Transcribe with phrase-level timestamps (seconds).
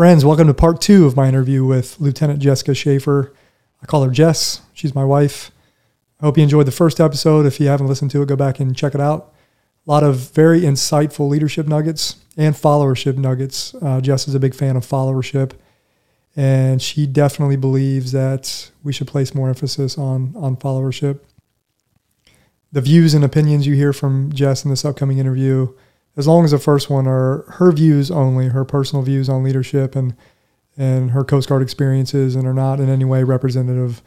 [0.00, 3.34] Friends, welcome to part two of my interview with Lieutenant Jessica Schaefer.
[3.82, 4.62] I call her Jess.
[4.72, 5.50] She's my wife.
[6.18, 7.44] I hope you enjoyed the first episode.
[7.44, 9.34] If you haven't listened to it, go back and check it out.
[9.86, 13.74] A lot of very insightful leadership nuggets and followership nuggets.
[13.74, 15.52] Uh, Jess is a big fan of followership,
[16.34, 21.20] and she definitely believes that we should place more emphasis on on followership.
[22.72, 25.74] The views and opinions you hear from Jess in this upcoming interview
[26.16, 29.94] as long as the first one are her views only, her personal views on leadership
[29.94, 30.16] and
[30.76, 34.02] and her Coast Guard experiences, and are not in any way representative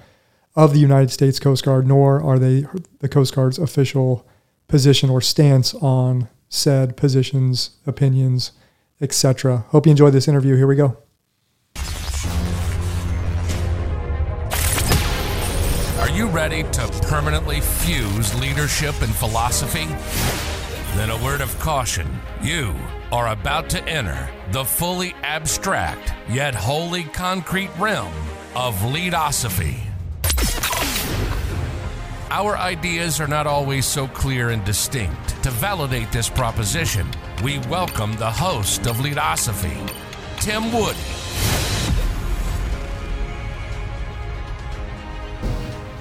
[0.55, 2.65] of the United States Coast Guard, nor are they
[2.99, 4.25] the Coast Guard's official
[4.67, 8.51] position or stance on said positions, opinions,
[9.01, 9.65] etc.
[9.69, 10.55] Hope you enjoyed this interview.
[10.55, 10.97] Here we go.
[15.99, 20.52] Are you ready to permanently fuse leadership and philosophy?
[20.95, 22.07] Then a word of caution.
[22.41, 22.75] You
[23.11, 28.13] are about to enter the fully abstract yet wholly concrete realm
[28.55, 29.81] of leadosophy.
[32.29, 35.41] Our ideas are not always so clear and distinct.
[35.43, 37.07] To validate this proposition,
[37.43, 39.77] we welcome the host of Leadosophy,
[40.41, 40.95] Tim Wood.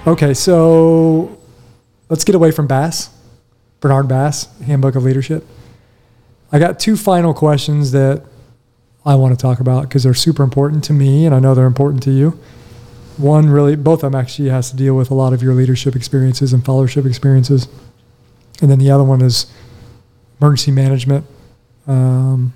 [0.05, 1.35] Okay, so
[2.09, 3.09] let's get away from Bass.
[3.83, 5.45] Bernard Bass, Handbook of Leadership.
[6.53, 8.23] I got two final questions that
[9.05, 11.65] I want to talk about because they're super important to me and I know they're
[11.65, 12.39] important to you.
[13.17, 15.97] One really, both of them actually has to deal with a lot of your leadership
[15.97, 17.67] experiences and followership experiences.
[18.61, 19.47] And then the other one is
[20.39, 21.25] emergency management
[21.85, 22.53] um,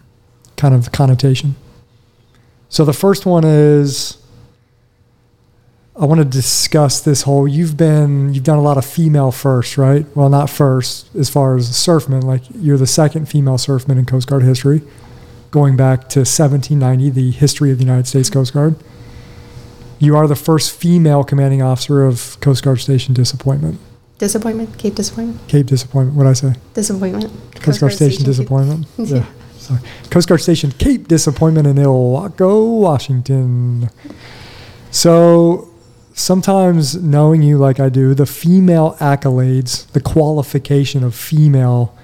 [0.55, 1.57] kind of connotation.
[2.69, 4.17] So the first one is
[5.99, 7.47] I want to discuss this whole.
[7.47, 10.05] You've been you've done a lot of female first, right?
[10.15, 12.23] Well, not first as far as surfmen.
[12.23, 14.83] Like you're the second female surfman in Coast Guard history,
[15.49, 18.75] going back to 1790, the history of the United States Coast Guard.
[19.97, 23.79] You are the first female commanding officer of Coast Guard Station Disappointment.
[24.19, 26.15] Disappointment, Cape Disappointment, Cape Disappointment.
[26.15, 26.53] What I say?
[26.75, 27.31] Disappointment.
[27.55, 28.85] Coast Guard Station Disappointment.
[28.99, 29.25] Yeah.
[29.57, 29.79] Sorry.
[30.11, 33.89] Coast Guard Station Cape Disappointment in Ilwaco, Washington.
[34.91, 35.69] So
[36.17, 41.95] sometimes knowing you like I do, the female accolades, the qualification of female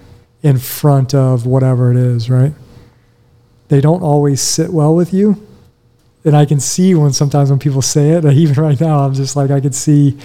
[0.44, 2.54] in front of whatever it is, right?
[3.70, 5.46] They don't always sit well with you.
[6.24, 9.36] And I can see when sometimes when people say it, even right now, I'm just
[9.36, 10.18] like, I can see,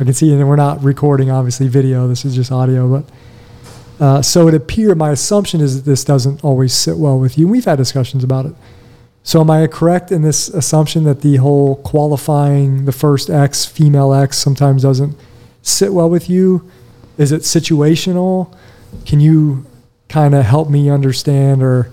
[0.00, 4.22] I can see, and we're not recording obviously video, this is just audio, but uh,
[4.22, 7.46] so it appear, my assumption is that this doesn't always sit well with you.
[7.46, 8.54] We've had discussions about it.
[9.26, 14.12] So am I correct in this assumption that the whole qualifying the first X, female
[14.12, 15.16] X, sometimes doesn't
[15.62, 16.70] sit well with you?
[17.16, 18.54] Is it situational?
[19.06, 19.64] Can you
[20.10, 21.90] kind of help me understand or,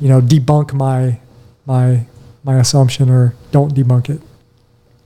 [0.00, 1.18] you know, debunk my
[1.64, 2.06] my
[2.44, 4.20] my assumption or don't debunk it?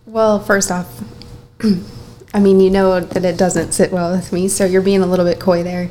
[0.06, 1.04] Well, first off,
[2.34, 5.06] I mean, you know that it doesn't sit well with me, so you're being a
[5.06, 5.88] little bit coy there.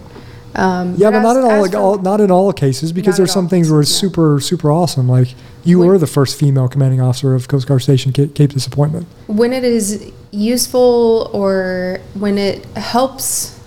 [0.55, 3.49] Um, yeah, but, not in all, like, all, not in all cases because there's some
[3.49, 4.07] things where it's no.
[4.07, 5.09] super super awesome.
[5.09, 5.33] Like
[5.63, 9.07] you when, were the first female commanding officer of Coast Guard Station Cape, Cape Disappointment.
[9.27, 13.59] When it is useful or when it helps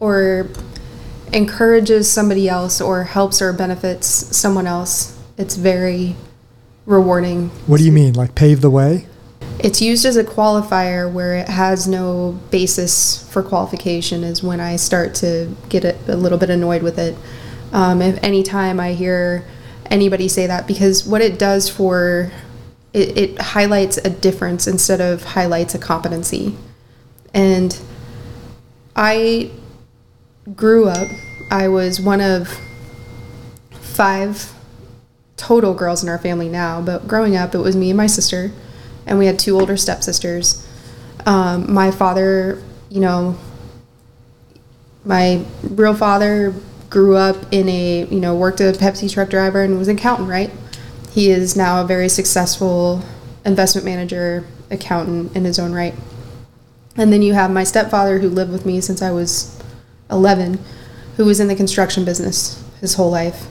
[0.00, 0.48] or
[1.32, 6.16] encourages somebody else or helps or benefits someone else, it's very
[6.86, 7.50] rewarding.
[7.66, 8.14] What do you mean?
[8.14, 9.06] Like pave the way?
[9.58, 14.76] It's used as a qualifier where it has no basis for qualification, is when I
[14.76, 17.16] start to get a, a little bit annoyed with it.
[17.72, 19.44] Um, if anytime I hear
[19.86, 22.30] anybody say that, because what it does for
[22.92, 26.56] it, it highlights a difference instead of highlights a competency.
[27.32, 27.78] And
[28.94, 29.50] I
[30.54, 31.08] grew up,
[31.50, 32.58] I was one of
[33.70, 34.52] five
[35.36, 38.50] total girls in our family now, but growing up, it was me and my sister
[39.06, 40.66] and we had two older stepsisters.
[41.26, 43.38] Um, my father, you know,
[45.04, 46.54] my real father
[46.90, 50.28] grew up in a, you know, worked a Pepsi truck driver and was an accountant,
[50.28, 50.50] right?
[51.12, 53.02] He is now a very successful
[53.44, 55.94] investment manager, accountant in his own right.
[56.96, 59.58] And then you have my stepfather who lived with me since I was
[60.10, 60.58] 11,
[61.16, 63.46] who was in the construction business his whole life.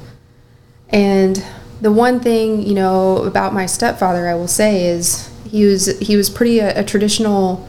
[0.90, 1.44] And
[1.82, 6.16] the one thing, you know, about my stepfather I will say is he was he
[6.16, 7.68] was pretty a, a traditional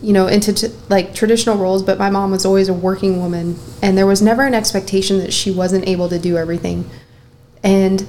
[0.00, 3.58] you know into t- like traditional roles but my mom was always a working woman
[3.82, 6.88] and there was never an expectation that she wasn't able to do everything.
[7.62, 8.06] And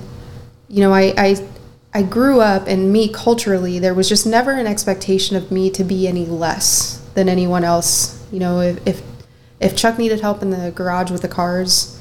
[0.69, 1.47] you know i i
[1.93, 5.83] i grew up and me culturally there was just never an expectation of me to
[5.83, 8.23] be any less than anyone else.
[8.31, 9.01] You know if if,
[9.59, 11.99] if chuck needed help in the garage with the cars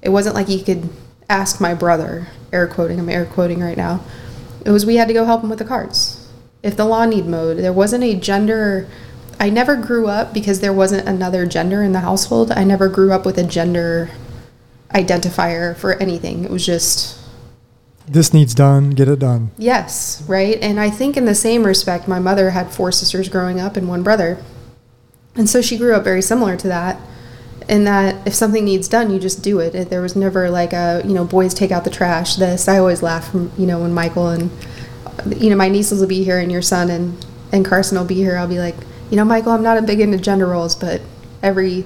[0.00, 0.88] it wasn't like he could
[1.28, 4.02] ask my brother air quoting i'm air quoting right now.
[4.64, 6.15] It was we had to go help him with the carts.
[6.66, 8.88] If the lawn need mowed, there wasn't a gender.
[9.38, 12.50] I never grew up because there wasn't another gender in the household.
[12.50, 14.10] I never grew up with a gender
[14.92, 16.44] identifier for anything.
[16.44, 17.18] It was just
[18.08, 18.90] This needs done.
[18.90, 19.50] Get it done.
[19.58, 20.58] Yes, right?
[20.60, 23.88] And I think in the same respect, my mother had four sisters growing up and
[23.88, 24.38] one brother.
[25.36, 27.00] And so she grew up very similar to that.
[27.68, 29.74] In that if something needs done, you just do it.
[29.74, 32.66] It- There was never like a, you know, boys take out the trash, this.
[32.68, 34.50] I always laugh from, you know, when Michael and,
[35.38, 38.16] you know, my nieces will be here and your son and, and Carson will be
[38.16, 38.36] here.
[38.36, 38.76] I'll be like,
[39.10, 41.00] you know, Michael, I'm not a big into gender roles, but
[41.42, 41.84] every,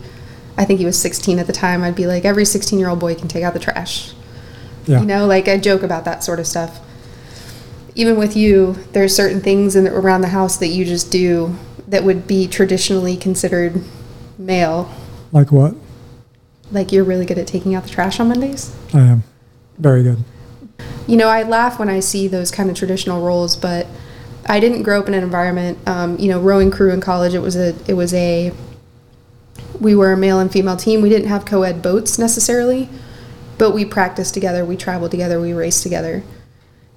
[0.57, 3.01] I think he was 16 at the time, I'd be like, every 16 year old
[3.01, 4.13] boy can take out the trash.
[4.87, 5.01] Yeah.
[5.01, 6.81] You know, like I joke about that sort of stuff.
[7.95, 11.57] Even with you, there's certain things in, around the house that you just do
[11.89, 13.83] that would be traditionally considered
[14.39, 14.91] male.
[15.33, 15.75] Like what?
[16.73, 18.75] Like you're really good at taking out the trash on Mondays.
[18.95, 19.23] I am.
[19.79, 20.25] Very good.
[21.07, 23.87] You know, I laugh when I see those kind of traditional roles, but
[24.47, 25.79] I didn't grow up in an environment.
[25.89, 28.53] Um, you know, rowing crew in college, it was a, it was a.
[29.81, 31.01] We were a male and female team.
[31.01, 32.89] We didn't have co-ed boats necessarily,
[33.57, 34.65] but we practiced together.
[34.65, 35.41] We traveled together.
[35.41, 36.23] We raced together,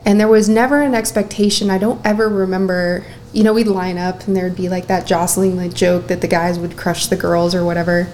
[0.05, 1.69] and there was never an expectation.
[1.69, 3.05] I don't ever remember.
[3.31, 6.27] You know, we'd line up, and there'd be like that jostling like joke that the
[6.27, 8.07] guys would crush the girls or whatever.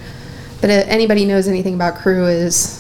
[0.62, 2.79] But uh, anybody knows anything about crew is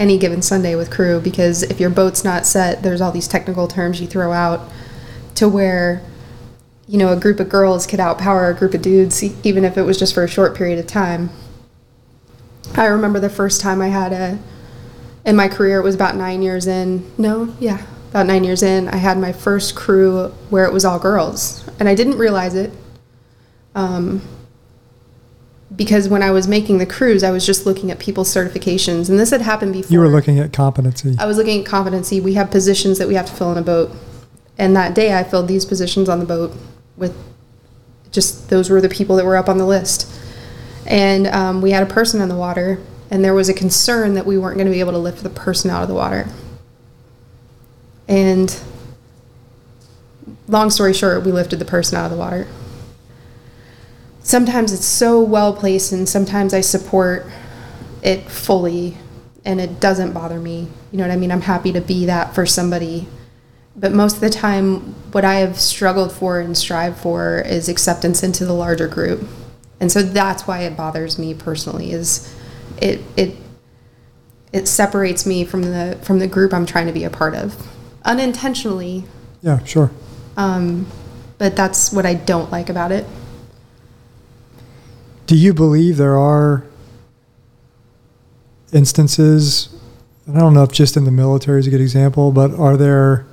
[0.00, 3.68] any given Sunday with crew because if your boat's not set, there's all these technical
[3.68, 4.68] terms you throw out
[5.34, 6.02] to where
[6.88, 9.82] you know a group of girls could outpower a group of dudes even if it
[9.82, 11.28] was just for a short period of time.
[12.74, 14.38] I remember the first time I had a
[15.24, 17.08] in my career it was about 9 years in.
[17.18, 20.98] No, yeah, about 9 years in, I had my first crew where it was all
[20.98, 22.72] girls and I didn't realize it.
[23.74, 24.22] Um
[25.74, 29.18] because when I was making the cruise, I was just looking at people's certifications, and
[29.18, 29.92] this had happened before.
[29.92, 31.16] You were looking at competency.
[31.18, 32.20] I was looking at competency.
[32.20, 33.92] We have positions that we have to fill in a boat.
[34.58, 36.54] And that day I filled these positions on the boat
[36.96, 37.16] with
[38.10, 40.10] just those were the people that were up on the list.
[40.86, 42.80] And um, we had a person in the water,
[43.10, 45.30] and there was a concern that we weren't going to be able to lift the
[45.30, 46.28] person out of the water.
[48.08, 48.60] And
[50.48, 52.48] long story short, we lifted the person out of the water.
[54.30, 57.26] Sometimes it's so well placed, and sometimes I support
[58.02, 58.96] it fully
[59.44, 60.68] and it doesn't bother me.
[60.92, 61.32] You know what I mean?
[61.32, 63.08] I'm happy to be that for somebody.
[63.74, 68.22] But most of the time, what I have struggled for and strive for is acceptance
[68.22, 69.26] into the larger group.
[69.80, 72.32] And so that's why it bothers me personally is
[72.80, 73.36] it it
[74.52, 77.56] it separates me from the from the group I'm trying to be a part of
[78.04, 79.04] unintentionally
[79.42, 79.90] yeah, sure.
[80.36, 80.86] um,
[81.38, 83.06] but that's what I don't like about it.
[85.30, 86.64] Do you believe there are
[88.72, 89.68] instances,
[90.26, 92.76] and I don't know if just in the military is a good example, but are
[92.76, 93.28] there,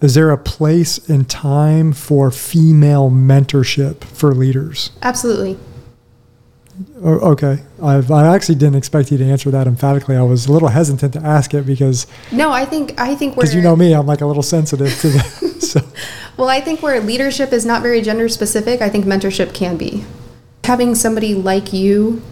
[0.00, 4.90] is there a place and time for female mentorship for leaders?
[5.02, 5.56] Absolutely.
[7.00, 10.16] Okay, I've, I actually didn't expect you to answer that emphatically.
[10.16, 13.42] I was a little hesitant to ask it because, No, I think I think we're
[13.42, 15.20] because you know me, I'm like a little sensitive to the,
[15.60, 15.80] so,
[16.38, 20.04] Well, I think where leadership is not very gender specific, I think mentorship can be.
[20.62, 22.22] Having somebody like you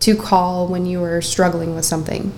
[0.00, 2.32] to call when you are struggling with something.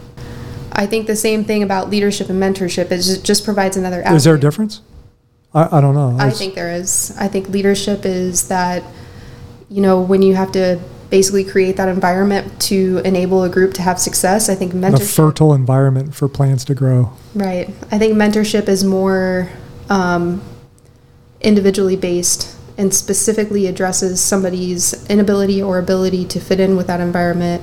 [0.73, 4.25] I think the same thing about leadership and mentorship is it just provides another is
[4.25, 4.81] there a difference?
[5.53, 6.17] I, I don't know.
[6.19, 7.15] I was- think there is.
[7.19, 8.82] I think leadership is that,
[9.69, 10.81] you know, when you have to
[11.11, 15.03] basically create that environment to enable a group to have success, I think mentorship.
[15.03, 17.13] A fertile environment for plants to grow.
[17.35, 17.69] Right.
[17.91, 19.51] I think mentorship is more
[19.91, 20.41] um,
[21.41, 27.63] individually based and specifically addresses somebody's inability or ability to fit in with that environment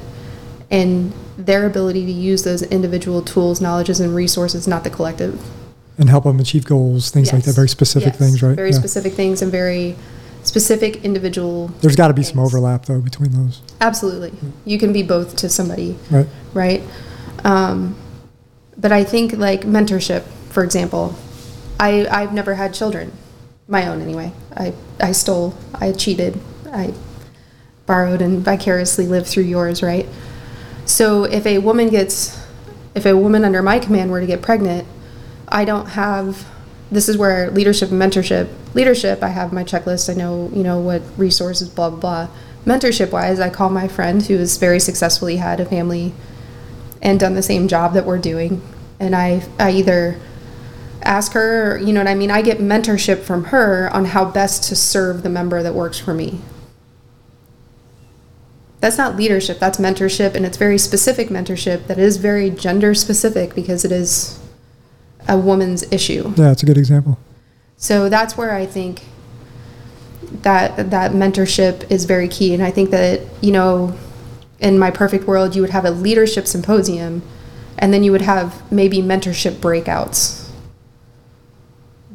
[0.71, 5.39] and their ability to use those individual tools, knowledges, and resources, not the collective.
[5.97, 8.17] and help them achieve goals, things like that, very specific Yes.
[8.17, 8.53] things, right?
[8.57, 8.77] Very Yeah.
[8.79, 9.95] specific things and very
[10.43, 11.71] specific individual.
[11.79, 14.33] There's got to be some overlap though between those, Absolutely.
[14.65, 15.95] You can be both to somebody.
[16.11, 16.27] right?
[16.53, 16.83] right?
[17.45, 17.95] Um,
[18.77, 21.15] but I think like mentorship, for example,
[21.79, 23.13] I I've never had children,
[23.67, 24.31] my own anyway.
[24.55, 26.39] I I stole, I cheated,
[26.71, 26.93] I
[27.85, 30.07] borrowed and vicariously lived through yours, right?
[30.85, 32.39] So if a woman gets,
[32.93, 34.87] if a woman under my command were to get pregnant,
[35.47, 36.47] I don't have.
[36.91, 38.47] This is where leadership and mentorship.
[38.75, 40.09] Leadership, I have my checklist.
[40.09, 42.27] I know, you know, what resources, blah blah blah.
[42.65, 46.13] Mentorship wise, I call my friend who has very successfully had a family
[47.01, 48.61] and done the same job that we're doing,
[48.99, 50.19] and I I either
[51.07, 52.31] ask her, you know what I mean.
[52.31, 56.13] I get mentorship from her on how best to serve the member that works for
[56.13, 56.41] me
[58.81, 63.55] that's not leadership that's mentorship and it's very specific mentorship that is very gender specific
[63.55, 64.39] because it is
[65.27, 66.33] a woman's issue.
[66.35, 67.17] Yeah, it's a good example.
[67.77, 69.03] So that's where I think
[70.41, 73.97] that that mentorship is very key, and I think that you know,
[74.59, 77.21] in my perfect world, you would have a leadership symposium,
[77.77, 80.44] and then you would have maybe mentorship breakouts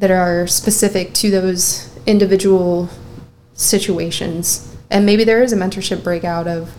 [0.01, 2.89] that are specific to those individual
[3.53, 6.71] situations, and maybe there is a mentorship breakout of.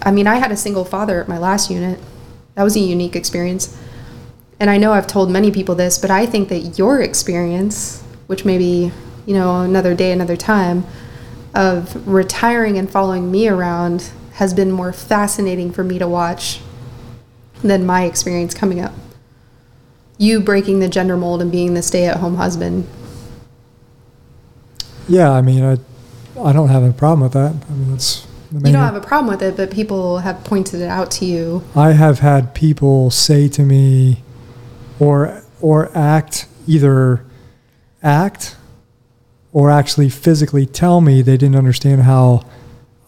[0.00, 2.00] I mean, I had a single father at my last unit.
[2.54, 3.78] That was a unique experience.
[4.58, 8.44] And I know I've told many people this, but I think that your experience, which
[8.44, 8.90] maybe
[9.26, 10.84] you know, another day, another time,
[11.54, 16.60] of retiring and following me around has been more fascinating for me to watch
[17.62, 18.92] than my experience coming up.
[20.22, 22.86] You breaking the gender mold and being the stay at home husband.
[25.08, 25.78] Yeah, I mean, I,
[26.40, 27.52] I don't have a problem with that.
[27.68, 30.80] I mean, that's the You don't have a problem with it, but people have pointed
[30.80, 31.64] it out to you.
[31.74, 34.22] I have had people say to me,
[35.00, 37.24] or or act either
[38.00, 38.54] act
[39.52, 42.46] or actually physically tell me they didn't understand how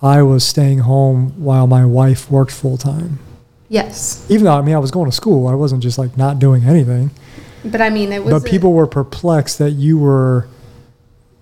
[0.02, 3.20] I was staying home while my wife worked full time.
[3.68, 4.26] Yes.
[4.28, 6.64] Even though I mean I was going to school, I wasn't just like not doing
[6.64, 7.10] anything.
[7.64, 8.32] But I mean, it was.
[8.32, 10.48] But people were perplexed that you were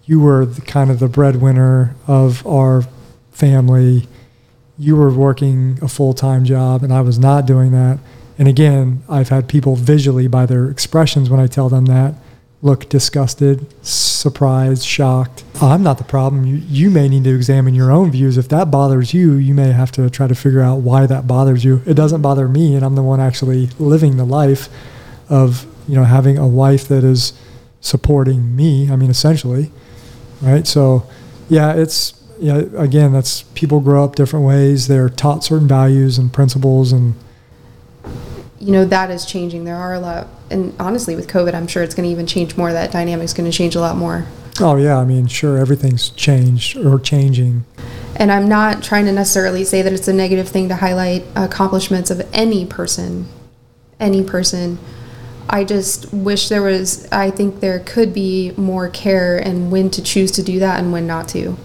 [0.04, 2.84] you were the, kind of the breadwinner of our
[3.30, 4.08] family.
[4.78, 7.98] You were working a full time job, and I was not doing that.
[8.38, 12.14] And again, I've had people visually by their expressions when I tell them that
[12.62, 15.42] look disgusted, surprised, shocked.
[15.60, 16.46] Oh, I'm not the problem.
[16.46, 18.38] You, you may need to examine your own views.
[18.38, 21.64] If that bothers you, you may have to try to figure out why that bothers
[21.64, 21.82] you.
[21.86, 24.68] It doesn't bother me, and I'm the one actually living the life
[25.28, 27.32] of you know having a wife that is
[27.80, 28.90] supporting me.
[28.90, 29.72] I mean, essentially,
[30.40, 30.66] right?
[30.66, 31.04] So,
[31.48, 32.62] yeah, it's yeah.
[32.76, 34.86] Again, that's people grow up different ways.
[34.86, 37.14] They're taught certain values and principles, and
[38.62, 39.64] you know that is changing.
[39.64, 42.56] There are a lot and honestly with covid i'm sure it's going to even change
[42.56, 42.72] more.
[42.72, 44.26] That dynamic's going to change a lot more.
[44.60, 47.64] Oh yeah, I mean, sure, everything's changed or changing.
[48.14, 52.10] and i'm not trying to necessarily say that it's a negative thing to highlight accomplishments
[52.10, 53.26] of any person
[53.98, 54.78] any person.
[55.48, 60.02] I just wish there was i think there could be more care and when to
[60.02, 61.56] choose to do that and when not to.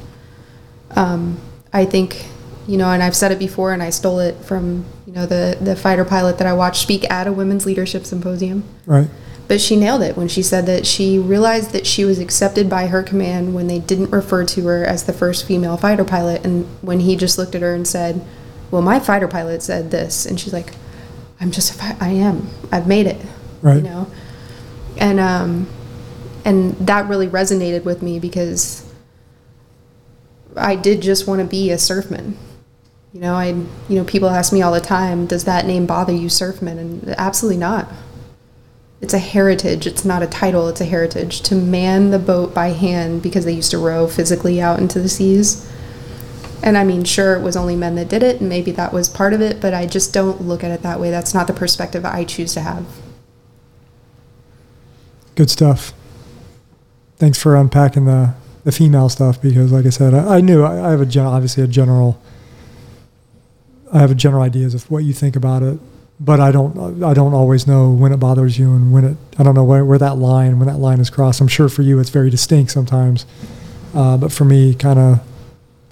[0.95, 1.39] Um,
[1.73, 2.25] i think
[2.65, 5.57] you know and i've said it before and i stole it from you know the
[5.59, 9.09] the fighter pilot that i watched speak at a women's leadership symposium Right.
[9.47, 12.87] But she nailed it when she said that she realized that she was accepted by
[12.87, 16.43] her command when they didn't refer to her as the first female fighter pilot.
[16.45, 18.25] And when he just looked at her and said,
[18.71, 20.25] Well, my fighter pilot said this.
[20.25, 20.73] And she's like,
[21.39, 22.49] I'm just, a fi- I am.
[22.73, 23.21] I've made it.
[23.61, 23.77] Right.
[23.77, 24.11] You know?
[24.97, 25.67] And, um,
[26.43, 28.83] and that really resonated with me because
[30.57, 32.35] I did just want to be a surfman.
[33.13, 36.13] You know, I, you know, people ask me all the time, does that name bother
[36.13, 36.77] you, surfman?
[36.77, 37.89] And absolutely not
[38.99, 42.69] it's a heritage it's not a title it's a heritage to man the boat by
[42.69, 45.71] hand because they used to row physically out into the seas
[46.63, 49.07] and i mean sure it was only men that did it and maybe that was
[49.07, 51.53] part of it but i just don't look at it that way that's not the
[51.53, 52.87] perspective i choose to have
[55.37, 55.93] Good stuff.
[57.17, 58.33] Thanks for unpacking the,
[58.63, 61.27] the female stuff because, like I said, I, I knew I, I have a gen,
[61.27, 62.19] obviously a general.
[63.93, 65.79] I have a general ideas of what you think about it,
[66.19, 67.03] but I don't.
[67.03, 69.17] I don't always know when it bothers you and when it.
[69.37, 71.41] I don't know where, where that line when that line is crossed.
[71.41, 73.25] I'm sure for you it's very distinct sometimes,
[73.93, 75.21] uh, but for me, kind of a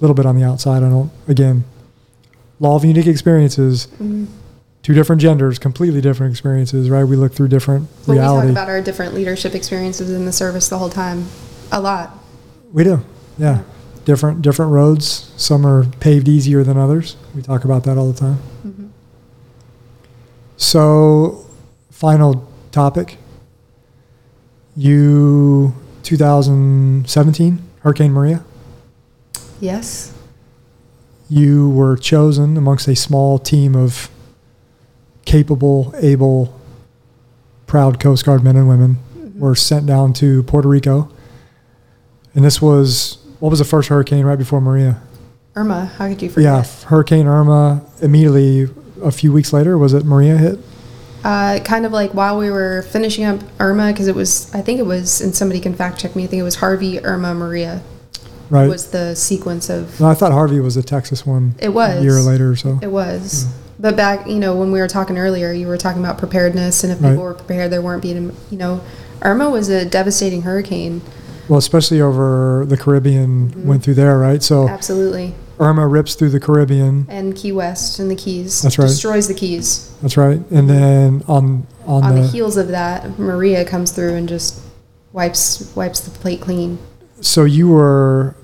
[0.01, 0.83] little bit on the outside.
[0.83, 1.11] I don't.
[1.27, 1.63] Again,
[2.59, 3.87] law of unique experiences.
[4.81, 7.03] Two different genders, completely different experiences, right?
[7.03, 8.49] We look through different but reality.
[8.49, 11.25] we talk about our different leadership experiences in the service the whole time
[11.71, 12.15] a lot
[12.71, 13.03] We do,
[13.39, 13.63] yeah.
[14.05, 15.33] Different different roads.
[15.35, 17.17] Some are paved easier than others.
[17.35, 18.37] We talk about that all the time.
[18.65, 18.87] Mm-hmm.
[20.57, 21.45] So,
[21.91, 23.17] final topic.
[24.77, 28.43] You 2017 Hurricane Maria.
[29.59, 30.13] yes
[31.29, 34.09] You were chosen amongst a small team of
[35.25, 36.59] capable, able,
[37.67, 38.97] proud Coast Guard men and women.
[39.35, 41.09] Were sent down to Puerto Rico,
[42.33, 44.99] and this was what was the first hurricane right before Maria?
[45.55, 47.85] irma how could you forget Yeah, Hurricane Irma.
[48.01, 48.67] Immediately,
[49.03, 50.57] a few weeks later, was it Maria hit?
[51.23, 54.79] Uh, kind of like while we were finishing up Irma, because it was, I think
[54.79, 57.83] it was, and somebody can fact check me, I think it was Harvey, Irma, Maria
[58.49, 58.67] Right.
[58.67, 61.53] was the sequence of, no, I thought Harvey was the Texas one.
[61.59, 61.99] It was.
[61.99, 62.79] a year later or so.
[62.81, 63.45] it was.
[63.79, 66.91] But back, you know, when we were talking earlier, you were talking about preparedness, and
[66.91, 67.11] if Right.
[67.11, 68.81] people were prepared, there weren't being, you know,
[69.21, 71.01] Irma was a devastating hurricane.
[71.47, 73.67] Well, especially over the Caribbean, Mm-hmm.
[73.67, 74.41] went through there, right?
[74.41, 75.33] So Absolutely.
[75.59, 77.05] Irma rips through the Caribbean.
[77.09, 78.61] and Key West and the Keys.
[78.61, 78.87] That's right.
[78.87, 79.89] Destroys the Keys.
[80.01, 80.39] That's right.
[80.51, 84.59] And then on on, On the, the heels of that, Maria comes through and just
[85.13, 86.77] wipes wipes the plate clean.
[87.21, 88.35] so you were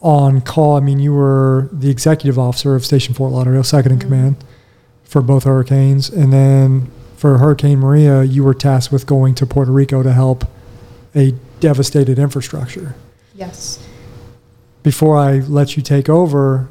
[0.00, 0.76] on call.
[0.76, 4.00] I mean, you were the executive officer of Station Fort Lauderdale, 2nd in Mhm.
[4.00, 4.36] command
[5.04, 9.70] for both hurricanes, and then for Hurricane Maria, you were tasked with going to Puerto
[9.72, 10.44] Rico to help
[11.14, 12.94] a devastated infrastructure.
[13.34, 13.78] Yes.
[14.82, 16.68] before I let you take over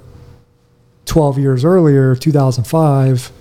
[1.05, 3.31] 12 years earlier, 2005,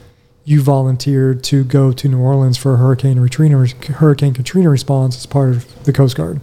[0.44, 5.50] you volunteered to go to New Orleans for Hurricane Katrina, Hurricane Katrina response as part
[5.50, 6.40] of the Coast Guard.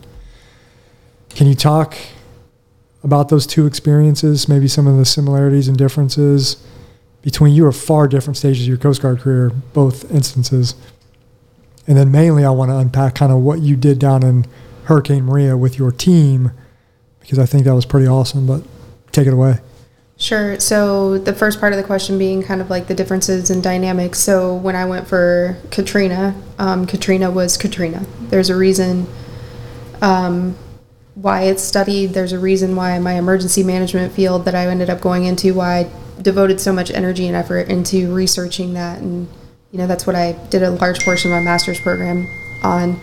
[1.30, 1.98] Can you talk
[3.02, 6.64] about those two experiences, maybe some of the similarities and differences
[7.22, 10.76] between you are far different stages of your Coast Guard career, both instances.
[11.88, 14.46] And then mainly I want to unpack kind of what you did down in
[14.88, 16.51] Hurricane Maria with your team
[17.20, 18.48] because I think that was pretty awesome.
[18.48, 18.63] But
[19.12, 19.60] take it away.
[20.20, 20.60] Sure.
[20.60, 24.17] So the first part of the question being kind of like the differences in dynamics.
[24.20, 28.06] So when I went for Katrina, um, Katrina was Katrina.
[28.22, 29.06] There's a reason
[30.01, 30.58] um,
[31.15, 32.08] why it's studied.
[32.08, 35.79] There's a reason why my emergency management field that I ended up going into, why
[35.79, 35.91] I
[36.22, 39.00] devoted so much energy and effort into researching that.
[39.00, 39.27] And,
[39.72, 42.25] you know, that's what I did a large portion of my master's program
[42.63, 43.00] on.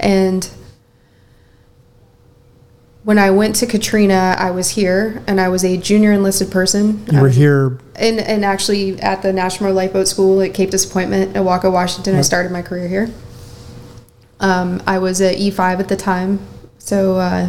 [0.00, 0.48] And
[3.04, 7.06] when I went to Katrina, I was here and I was a junior enlisted person.
[7.10, 7.78] You were here.
[7.96, 12.16] and, and actually at the National Lifeboat School at Cape Disappointment in Ilwaco, Washington.
[12.16, 13.10] I started my career here.
[14.40, 16.38] Um, I was at E5 at the time,
[16.78, 17.46] so uh,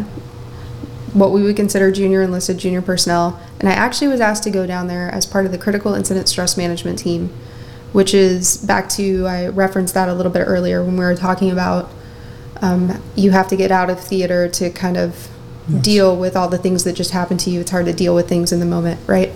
[1.13, 3.39] what we would consider junior enlisted, junior personnel.
[3.59, 6.29] And I actually was asked to go down there as part of the Critical Incident
[6.29, 7.29] Stress Management Team,
[7.91, 11.51] which is back to, I referenced that a little bit earlier when we were talking
[11.51, 11.89] about
[12.61, 15.29] um, you have to get out of theater to kind of
[15.69, 15.83] Yes.
[15.83, 17.61] deal with all the things that just happened to you.
[17.61, 19.31] It's hard to deal with things in the moment, right?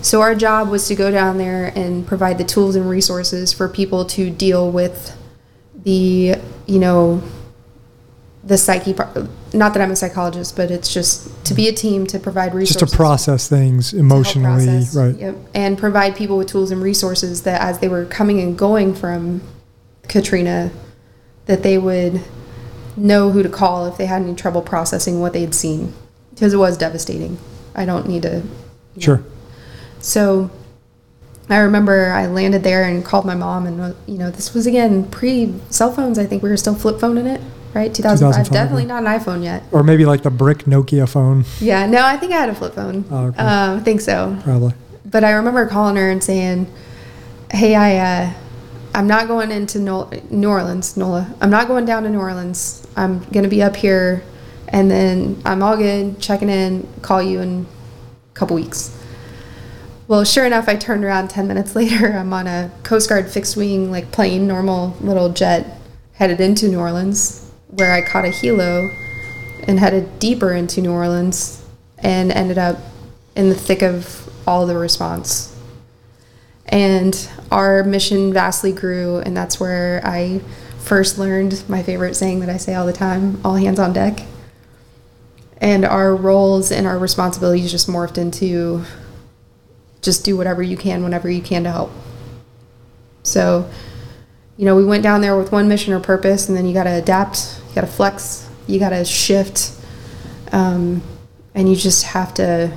[0.00, 3.68] So our job was to go down there and provide the tools and resources for
[3.68, 5.16] people to deal with
[5.74, 7.22] the, you know,
[8.44, 9.16] the psyche part.
[9.52, 12.80] Not that I'm a psychologist, but it's just to be a team to provide resources.
[12.80, 15.16] Just to process things emotionally, process, right?
[15.16, 15.36] Yep.
[15.54, 19.42] And provide people with tools and resources that as they were coming and going from
[20.08, 20.70] Katrina,
[21.46, 22.22] that they would
[22.96, 25.92] know who to call if they had any trouble processing what they had seen.
[26.30, 27.38] Because it was devastating.
[27.74, 28.36] I don't need to.
[28.38, 29.00] you know.
[29.00, 29.24] Sure.
[30.00, 30.50] So
[31.48, 35.08] I remember I landed there and called my mom, and, you know, this was again
[35.10, 36.18] pre cell phones.
[36.18, 37.40] I think we were still flip phoning it,
[37.74, 37.94] right?
[37.94, 38.46] 2005.
[38.46, 39.00] 2005, Definitely yeah.
[39.00, 39.62] not an iPhone yet.
[39.72, 42.74] Or maybe like the brick Nokia phone, Yeah, no, I think I had a flip
[42.74, 43.04] phone.
[43.10, 43.38] Oh, okay.
[43.38, 44.38] uh, I think so.
[44.42, 44.74] probably.
[45.04, 46.66] But I remember calling her and saying,
[47.50, 48.32] "Hey, I, uh,
[48.94, 51.34] I'm not going into New Orleans, Nola.
[51.40, 52.85] I'm not going down to New Orleans.
[52.96, 54.22] I'm gonna be up here,
[54.68, 56.18] and then I'm all good.
[56.20, 56.88] Checking in.
[57.02, 57.66] Call you in
[58.30, 58.96] a couple weeks."
[60.08, 62.12] Well, sure enough, I turned around ten minutes later.
[62.12, 65.78] I'm on a Coast Guard fixed wing, like plane, normal little jet,
[66.14, 68.94] headed into New Orleans, where I caught a helo
[69.66, 71.64] and headed deeper into New Orleans,
[71.98, 72.78] and ended up
[73.34, 75.52] in the thick of all the response.
[76.66, 80.40] And our mission vastly grew, and that's where I
[80.86, 84.20] first learned my favorite saying that I say all the time all hands on deck.
[85.58, 88.84] And our roles and our responsibilities just morphed into
[90.00, 91.90] just do whatever you can whenever you can to help.
[93.24, 93.68] So,
[94.56, 96.84] you know, we went down there with one mission or purpose, and then you got
[96.84, 99.72] to adapt, you got to flex, you got to shift,
[100.52, 101.02] um,
[101.54, 102.72] and you just have to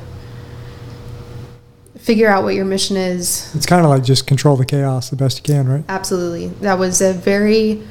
[1.97, 3.53] figure out what your mission is.
[3.53, 5.83] It's kind of like just control the chaos the best you can, right?
[5.87, 6.47] Absolutely.
[6.47, 7.83] That was a very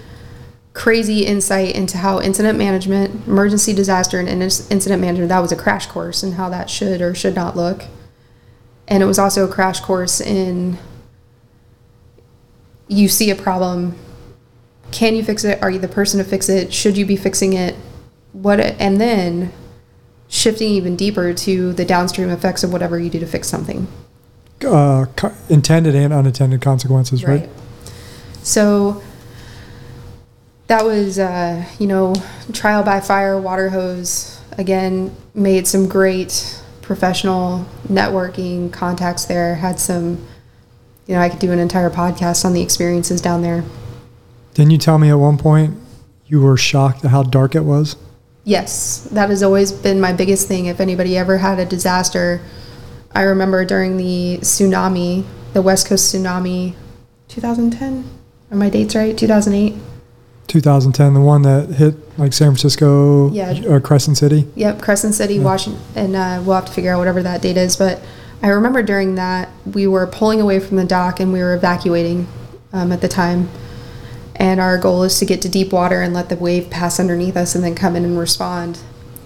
[0.74, 5.87] crazy insight into how incident management, emergency disaster, and incident management, that was a crash
[5.87, 7.85] course in how that should or should not look.
[8.87, 10.78] And it was also a crash course in
[12.88, 13.96] you see a problem.
[14.90, 15.61] Can you fix it?
[15.62, 16.72] Are you the person to fix it?
[16.72, 17.74] Should you be fixing it?
[18.33, 19.52] What and then
[20.28, 23.88] shifting even deeper to the downstream effects of whatever you do to fix something.
[24.64, 25.07] Uh,
[25.48, 27.48] intended and unintended consequences, right?
[28.42, 29.02] So
[30.68, 32.14] that was, uh, you know,
[32.52, 34.40] trial by fire, water hose.
[34.57, 39.57] Again, made some great professional networking contacts there.
[39.57, 40.26] Had some,
[41.07, 43.64] you know, I could do an entire podcast on the experiences down there.
[44.54, 45.76] Didn't you tell me at one point
[46.26, 47.96] you were shocked at how dark it was?
[48.44, 50.66] Yes, that has always been my biggest thing.
[50.66, 52.40] If anybody ever had a disaster,
[53.12, 56.74] I remember during the tsunami, the West Coast tsunami,
[57.28, 58.04] 2010.
[58.50, 59.16] Are my dates right?
[59.16, 59.74] 2008.
[60.48, 63.50] 2010, the one that hit like San Francisco, Yeah.
[63.68, 64.46] uh, Crescent City.
[64.56, 67.76] Yep, Crescent City, Washington, and uh, we'll have to figure out whatever that date is.
[67.76, 68.00] But
[68.42, 72.26] I remember during that we were pulling away from the dock and we were evacuating
[72.72, 73.48] um, at the time,
[74.37, 77.37] and our goal is to get to deep water and let the wave pass underneath
[77.37, 78.78] us and then come in and respond.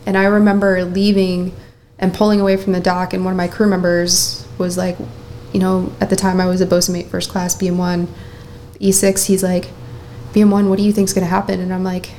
[0.06, 1.54] And I remember leaving
[1.98, 4.96] and pulling away from the dock, and one of my crew members was like,
[5.52, 8.08] you know, at the time I was a bosun mate first class BM1
[8.80, 9.26] E6.
[9.26, 9.68] He's like,
[10.33, 11.61] BM1, what do you think is going to happen?
[11.61, 12.11] And I'm like,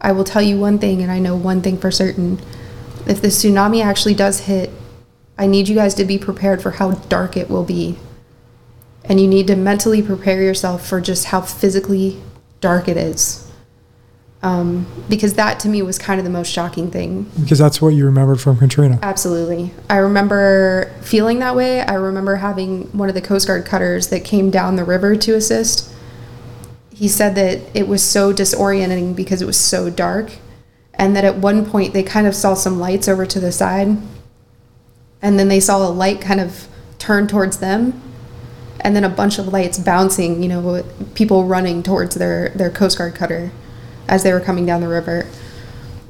[0.00, 2.40] I will tell you one thing, and I know one thing for certain.
[3.06, 4.70] If the tsunami actually does hit,
[5.38, 7.98] I need you guys to be prepared for how dark it will be.
[9.04, 12.20] And you need to mentally prepare yourself for just how physically
[12.60, 13.48] dark it is.
[14.42, 17.90] Um, because that to me was kind of the most shocking thing Because that's what
[17.90, 18.98] you remembered from Katrina.
[19.00, 19.72] Absolutely.
[19.88, 21.80] I remember feeling that way.
[21.82, 25.34] I remember having one of the Coast Guard cutters that came down the river to
[25.34, 25.92] assist.
[27.02, 30.30] He said that it was so disorienting because it was so dark,
[30.94, 33.96] and that at one point they kind of saw some lights over to the side,
[35.20, 36.68] and then they saw a light kind of
[37.00, 38.00] turn towards them,
[38.78, 40.84] and then a bunch of lights bouncing, you know,
[41.16, 43.50] people running towards their, their Coast Guard cutter
[44.06, 45.26] as they were coming down the river.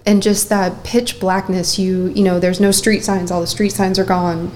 [0.05, 3.73] And just that pitch blackness you you know there's no street signs all the street
[3.73, 4.53] signs are gone.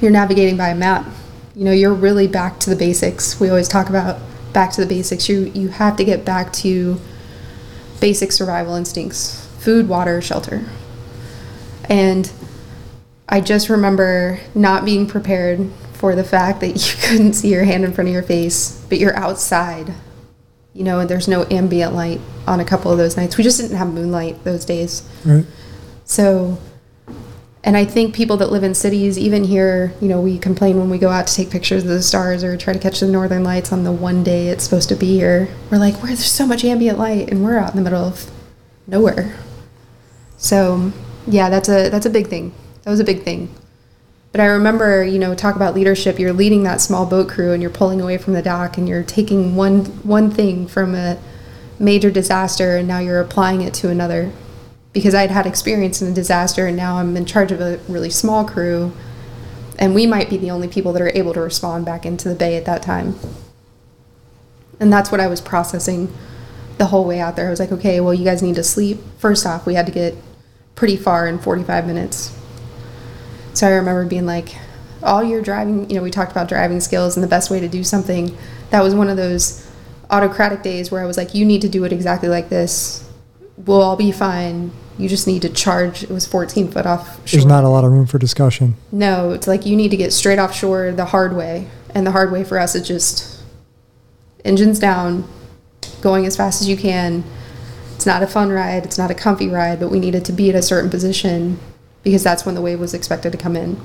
[0.00, 1.04] You're navigating by a map.
[1.54, 3.38] You know you're really back to the basics.
[3.38, 7.00] We always talk about back to the basics you you have to get back to
[8.00, 10.64] basic survival instincts food water shelter
[11.84, 12.32] and
[13.28, 17.84] i just remember not being prepared for the fact that you couldn't see your hand
[17.84, 19.94] in front of your face but you're outside
[20.78, 23.36] you know, and there's no ambient light on a couple of those nights.
[23.36, 25.02] We just didn't have moonlight those days.
[25.24, 25.44] Right.
[26.04, 26.56] So,
[27.64, 30.90] and I think people that live in cities, even here, you know, we complain when
[30.90, 33.42] we go out to take pictures of the stars or try to catch the northern
[33.42, 35.48] lights on the one day it's supposed to be here.
[35.70, 38.30] We're like, where there's so much ambient light, and we're out in the middle of
[38.86, 39.36] nowhere.
[40.36, 40.92] So,
[41.26, 42.54] yeah, that's a that's a big thing.
[42.84, 43.52] That was a big thing.
[44.30, 46.18] But I remember, you know, talk about leadership.
[46.18, 49.02] You're leading that small boat crew, and you're pulling away from the dock, and you're
[49.02, 51.18] taking one one thing from a
[51.80, 54.30] major disaster, and now you're applying it to another.
[54.92, 58.10] Because I'd had experience in a disaster, and now I'm in charge of a really
[58.10, 58.92] small crew,
[59.78, 62.34] and we might be the only people that are able to respond back into the
[62.34, 63.16] bay at that time.
[64.80, 66.12] And that's what I was processing
[66.78, 67.48] the whole way out there.
[67.48, 68.98] I was like, okay, well, you guys need to sleep.
[69.18, 70.14] First off, we had to get
[70.74, 72.36] pretty far in 45 minutes.
[73.54, 74.56] So I remember being like,
[75.02, 77.68] all your driving, you know, we talked about driving skills and the best way to
[77.68, 78.36] do something.
[78.70, 79.68] That was one of those
[80.10, 83.07] autocratic days where I was like, you need to do it exactly like this.
[83.66, 84.70] We'll all be fine.
[84.98, 86.02] You just need to charge.
[86.02, 87.38] It was 14 foot off shore.
[87.38, 88.76] There's not a lot of room for discussion.
[88.90, 91.68] No, it's like you need to get straight offshore the hard way.
[91.94, 93.42] And the hard way for us is just
[94.44, 95.28] engines down,
[96.00, 97.24] going as fast as you can.
[97.94, 100.50] It's not a fun ride, it's not a comfy ride, but we needed to be
[100.50, 101.58] at a certain position
[102.04, 103.80] because that's when the wave was expected to come in.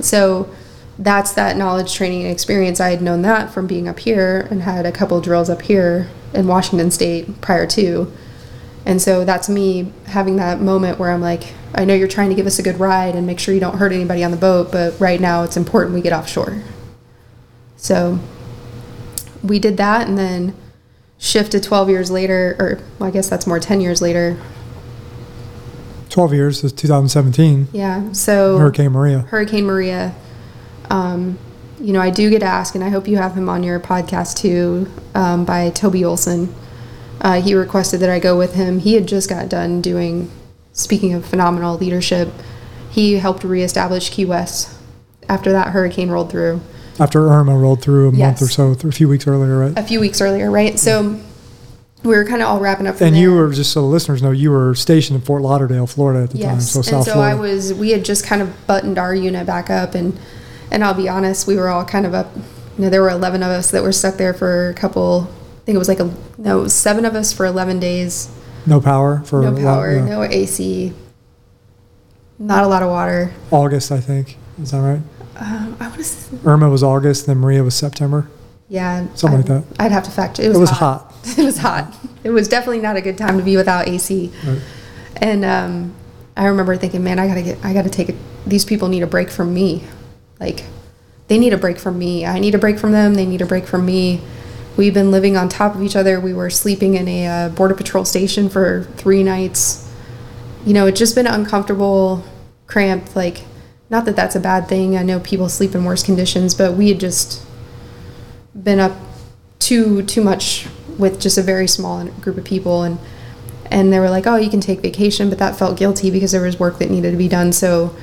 [0.00, 0.48] So
[0.98, 2.80] that's that knowledge, training, and experience.
[2.80, 6.08] I had known that from being up here and had a couple drills up here
[6.32, 8.12] in Washington State prior to.
[8.86, 12.36] And so that's me having that moment where I'm like, I know you're trying to
[12.36, 14.70] give us a good ride and make sure you don't hurt anybody on the boat,
[14.70, 16.62] but right now it's important we get offshore.
[17.76, 18.20] So
[19.42, 20.54] we did that and then
[21.18, 24.38] shifted 12 years later, or well, I guess that's more 10 years later.
[26.10, 27.68] 12 years is 2017.
[27.72, 28.12] Yeah.
[28.12, 29.20] So Hurricane Maria.
[29.20, 30.14] Hurricane Maria.
[30.90, 31.38] Um,
[31.80, 34.36] you know, I do get asked, and I hope you have him on your podcast
[34.36, 36.54] too, um, by Toby Olson.
[37.20, 38.78] Uh, he requested that I go with him.
[38.78, 40.30] He had just got done doing,
[40.72, 42.28] speaking of phenomenal leadership,
[42.90, 44.76] he helped reestablish Key West
[45.28, 46.60] after that hurricane rolled through
[47.00, 49.76] After Irma rolled through a month or so, a few weeks earlier, right?
[49.76, 50.78] a few weeks earlier, right?
[50.78, 51.18] So
[52.02, 53.00] we were kind of all wrapping up.
[53.00, 56.24] And you were, just so the listeners know, you were stationed in Fort Lauderdale, Florida
[56.24, 57.36] at the time, Yes, so and South so Florida.
[57.36, 57.74] I was.
[57.74, 60.18] We had just kind of buttoned our unit back up, and
[60.70, 62.30] and I'll be honest, we were all kind of up.
[62.78, 65.28] You know, there were eleven of us that were stuck there for a couple.
[65.66, 68.30] I think it was like a no, it was seven of us for eleven days.
[68.66, 70.04] no power for No lot- power, yeah.
[70.04, 70.92] no AC,
[72.38, 73.32] not a lot of water.
[73.50, 74.36] August, I think.
[74.62, 75.00] Is that right?
[75.40, 76.38] Um, I want to.
[76.48, 78.28] Irma was August, then Maria was September.
[78.68, 79.64] Yeah, Something like that.
[79.80, 80.40] I'd have to factor.
[80.42, 81.10] It It was, was hot.
[81.12, 81.14] hot.
[81.38, 81.94] it was hot.
[82.22, 84.32] It was definitely not a good time to be without AC.
[84.46, 84.60] Right.
[85.16, 85.94] And um,
[86.36, 88.16] I remember thinking, man, I gotta get, I gotta take it.
[88.46, 89.82] These people need a break from me.
[90.38, 90.64] Like,
[91.28, 92.24] they need a break from me.
[92.24, 93.14] I need a break from them.
[93.14, 94.20] They need a break from me.
[94.76, 96.20] We've been living on top of each other.
[96.20, 99.90] We were sleeping in a uh, border patrol station for three nights.
[100.66, 102.24] You know, it's just been uncomfortable,
[102.66, 103.16] cramped.
[103.16, 103.44] Like,
[103.88, 104.96] not that that's a bad thing.
[104.96, 107.42] I know people sleep in worse conditions, but we had just
[108.54, 108.96] been up
[109.58, 110.66] too too much
[110.98, 112.98] with just a very small group of people and
[113.70, 116.42] and they were like, "Oh, you can take vacation," but that felt guilty because there
[116.42, 117.52] was work that needed to be done.
[117.52, 117.94] So,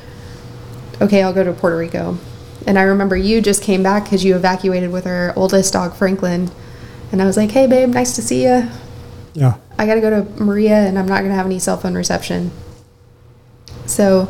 [0.99, 2.17] okay, I'll go to Puerto Rico.
[2.67, 6.51] And I remember you just came back because you evacuated with our oldest dog, Franklin.
[7.13, 8.67] And I was like, "Hey, babe, nice to see you.
[9.33, 9.55] Yeah.
[9.77, 11.93] I got to go to Maria, and I'm not going to have any cell phone
[11.93, 12.51] reception."
[13.85, 14.27] So,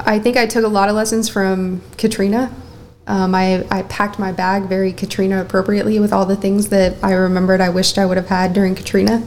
[0.00, 2.50] I think I took a lot of lessons from Katrina.
[3.06, 7.12] Um, I, I packed my bag very Katrina appropriately with all the things that I
[7.12, 9.26] remembered I wished I would have had during Katrina.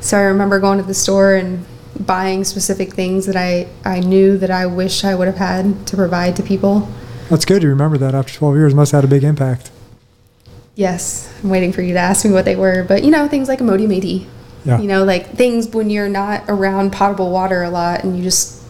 [0.00, 1.66] So I remember going to the store and
[2.00, 5.96] buying specific things that I, I knew that I wish I would have had to
[5.96, 6.88] provide to people.
[7.28, 7.62] That's good.
[7.62, 8.74] You remember that after 12 years.
[8.74, 9.70] Must have had a big impact.
[10.76, 12.84] Yes, I'm waiting for you to ask me what they were.
[12.84, 14.28] But, you know, things like a Modi Medi.
[14.64, 14.78] Yeah.
[14.78, 18.62] You know, like things when you're not around potable water a lot and you just,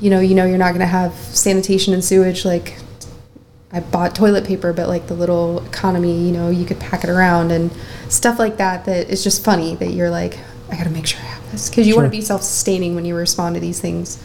[0.00, 2.44] you know, you know you're not going to have sanitation and sewage.
[2.44, 2.78] Like,
[3.72, 7.10] I bought toilet paper, but like the little economy, you know, you could pack it
[7.10, 7.72] around and
[8.08, 8.84] stuff like that.
[8.84, 10.38] That is just funny that you're like,
[10.70, 13.04] I got to make sure I have this because you want to be self-sustaining when
[13.04, 14.22] you respond to these things.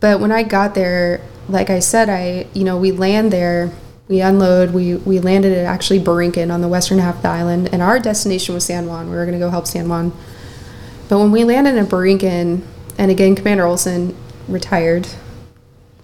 [0.00, 3.70] But when I got there, like I said, I you know we land there,
[4.08, 7.70] we unload, we we landed at actually Borinquen on the western half of the island,
[7.72, 9.08] and our destination was San Juan.
[9.10, 10.12] We were gonna go help San Juan.
[11.08, 12.62] But when we landed at Borinquen,
[12.98, 14.14] and again Commander Olson
[14.48, 15.08] retired,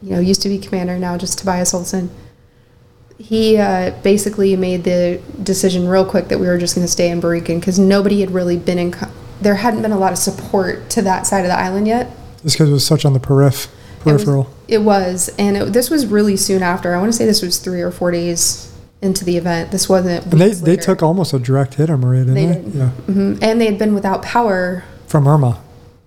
[0.03, 2.11] you know used to be commander now just Tobias Olson.
[3.19, 7.11] He uh, basically made the decision real quick that we were just going to stay
[7.11, 8.93] in Borinquen because nobody had really been in.
[8.93, 9.11] Co-
[9.43, 12.11] there hadn't been a lot of support to that side of the island yet.
[12.43, 13.21] Just because it was such on the
[14.01, 14.51] periph- It was- peripheral.
[14.69, 16.95] It was, and it, this was really soon after.
[16.95, 19.71] I want to say this was three or four days into the event.
[19.73, 20.25] This wasn't.
[20.25, 20.83] and they, they later.
[20.83, 22.53] took almost a direct hit on Maria, didn't They they?
[22.55, 22.75] did.
[22.75, 22.91] Yeah.
[23.09, 23.39] Mhm.
[23.43, 25.59] and they had been without power From Irma.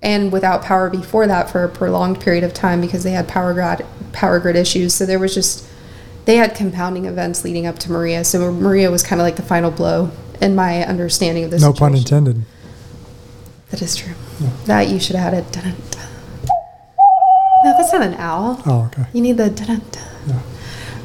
[0.01, 3.53] and without power before that for a prolonged period of time because they had power
[3.53, 4.93] grid power grid issues.
[4.93, 5.65] So there was just
[6.25, 8.23] they had compounding events leading up to Maria.
[8.23, 11.61] So Maria was kind of like the final blow in my understanding of this.
[11.61, 12.43] No pun intended.
[13.71, 14.13] That is true.
[14.65, 15.73] That you should have had a.
[17.83, 18.61] That's not an owl.
[18.65, 19.05] Oh, okay.
[19.13, 19.49] You need the.
[19.49, 20.03] dun-dun-dun.
[20.27, 20.41] Yeah.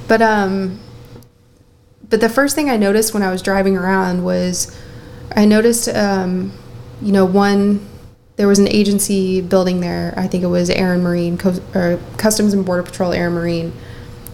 [0.07, 0.81] But um,
[2.09, 4.77] but the first thing I noticed when I was driving around was,
[5.35, 6.53] I noticed um,
[7.03, 7.87] you know, one
[8.37, 10.15] there was an agency building there.
[10.17, 13.35] I think it was Air and Marine, Co- or Customs and Border Patrol, Air and
[13.35, 13.73] Marine,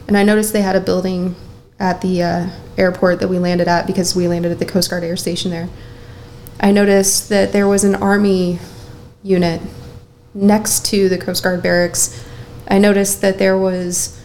[0.06, 1.34] and I noticed they had a building
[1.80, 5.02] at the uh, airport that we landed at because we landed at the Coast Guard
[5.02, 5.68] Air Station there.
[6.60, 8.58] I noticed that there was an Army
[9.22, 9.60] unit
[10.34, 12.24] next to the Coast Guard barracks.
[12.68, 14.20] I noticed that there was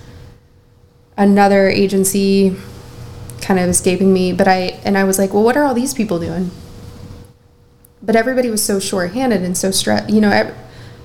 [1.18, 2.56] another agency
[3.42, 5.94] kind of escaping me, but I and I was like, well, what are all these
[5.94, 6.52] people doing?
[8.02, 10.10] But everybody was so short-handed and so stressed.
[10.10, 10.56] You know, ev-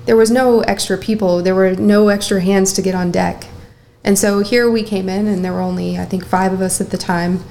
[0.05, 1.41] there was no extra people.
[1.41, 3.47] There were no extra hands to get on deck.
[4.03, 6.79] And so here we came in, and there were only I think five of us
[6.79, 7.43] at the time.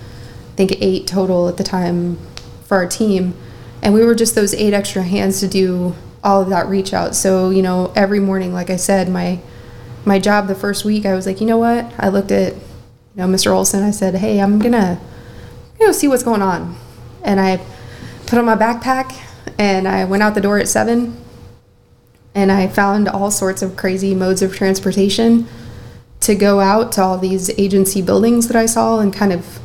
[0.53, 2.19] I think eight total at the time
[2.65, 3.35] for our team,
[3.83, 7.15] and we were just those eight extra hands to do all of that reach out.
[7.15, 9.41] So you know, every morning, like I said, my
[10.07, 11.91] my job the first week, I was like, you know what?
[11.99, 12.61] I looked at, you
[13.17, 13.53] know, Mr.
[13.53, 13.83] Olson.
[13.83, 16.77] I said, hey, I'm gonna, I'm gonna see what's going on,
[17.23, 17.65] and I
[18.27, 19.21] put on my backpack
[19.59, 21.17] and I went out the door at seven,
[22.35, 25.47] and I found all sorts of crazy modes of transportation
[26.21, 29.61] to go out to all these agency buildings that I saw and kind of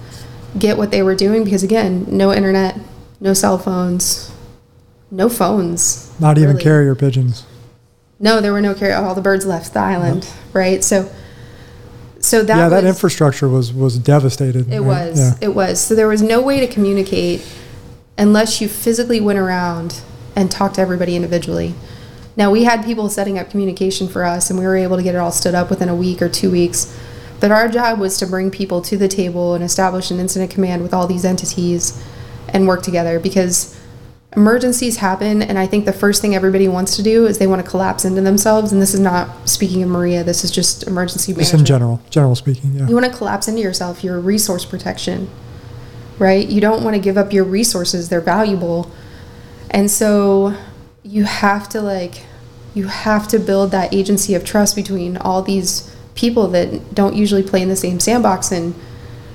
[0.58, 2.78] get what they were doing because again, no internet,
[3.20, 4.32] no cell phones,
[5.10, 6.14] no phones.
[6.20, 6.64] Not even really.
[6.64, 7.46] carrier pigeons.
[8.20, 8.96] No, there were no carrier.
[8.96, 10.84] All the birds left the island, right?
[10.84, 11.10] So,
[12.20, 14.72] so that yeah, that infrastructure was was devastated.
[14.72, 14.88] It right?
[14.88, 15.20] was.
[15.20, 15.48] Yeah.
[15.48, 15.80] It was.
[15.80, 17.48] So there was no way to communicate
[18.18, 20.02] unless you physically went around
[20.36, 21.74] and talked to everybody individually.
[22.36, 25.16] Now we had people setting up communication for us, and we were able to get
[25.16, 26.98] it all stood up within a week or two weeks.
[27.40, 30.84] But our job was to bring people to the table and establish an incident command
[30.84, 32.04] with all these entities
[32.50, 33.79] and work together because
[34.36, 37.64] emergencies happen and i think the first thing everybody wants to do is they want
[37.64, 41.34] to collapse into themselves and this is not speaking of maria this is just emergency
[41.34, 42.74] Just management in general, general speaking.
[42.76, 42.88] Yeah.
[42.88, 45.30] you want to collapse into yourself, your resource protection,
[46.20, 46.48] right?
[46.48, 48.92] You don't want to give up your resources, they're valuable.
[49.72, 50.56] And so
[51.04, 52.24] you have to like
[52.76, 57.44] you have to build that agency of trust between all these people that don't usually
[57.44, 58.76] play in the same sandbox and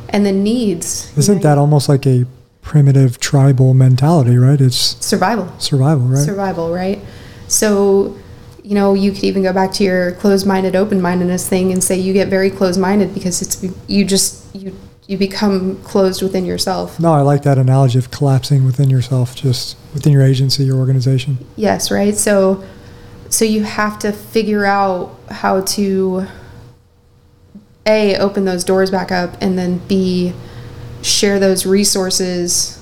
[0.08, 1.16] and the needs.
[1.18, 2.26] Isn't know, that almost like a
[2.64, 4.60] primitive tribal mentality, right?
[4.60, 5.52] It's survival?
[5.58, 6.24] survival, right?
[6.24, 6.98] survival, right?
[7.46, 8.16] So,
[8.62, 12.12] you know, you could even go back to your closed-minded, open-mindedness thing and say you
[12.12, 14.74] get very closed-minded because it's you just you
[15.06, 16.98] you become closed within yourself.
[16.98, 21.36] no, I like that analogy of collapsing within yourself, just within your agency, your organization.
[21.56, 22.16] Yes, right?
[22.16, 22.64] So
[23.28, 26.26] so you have to figure out how to
[27.86, 30.32] a open those doors back up and then b
[31.04, 32.80] share those resources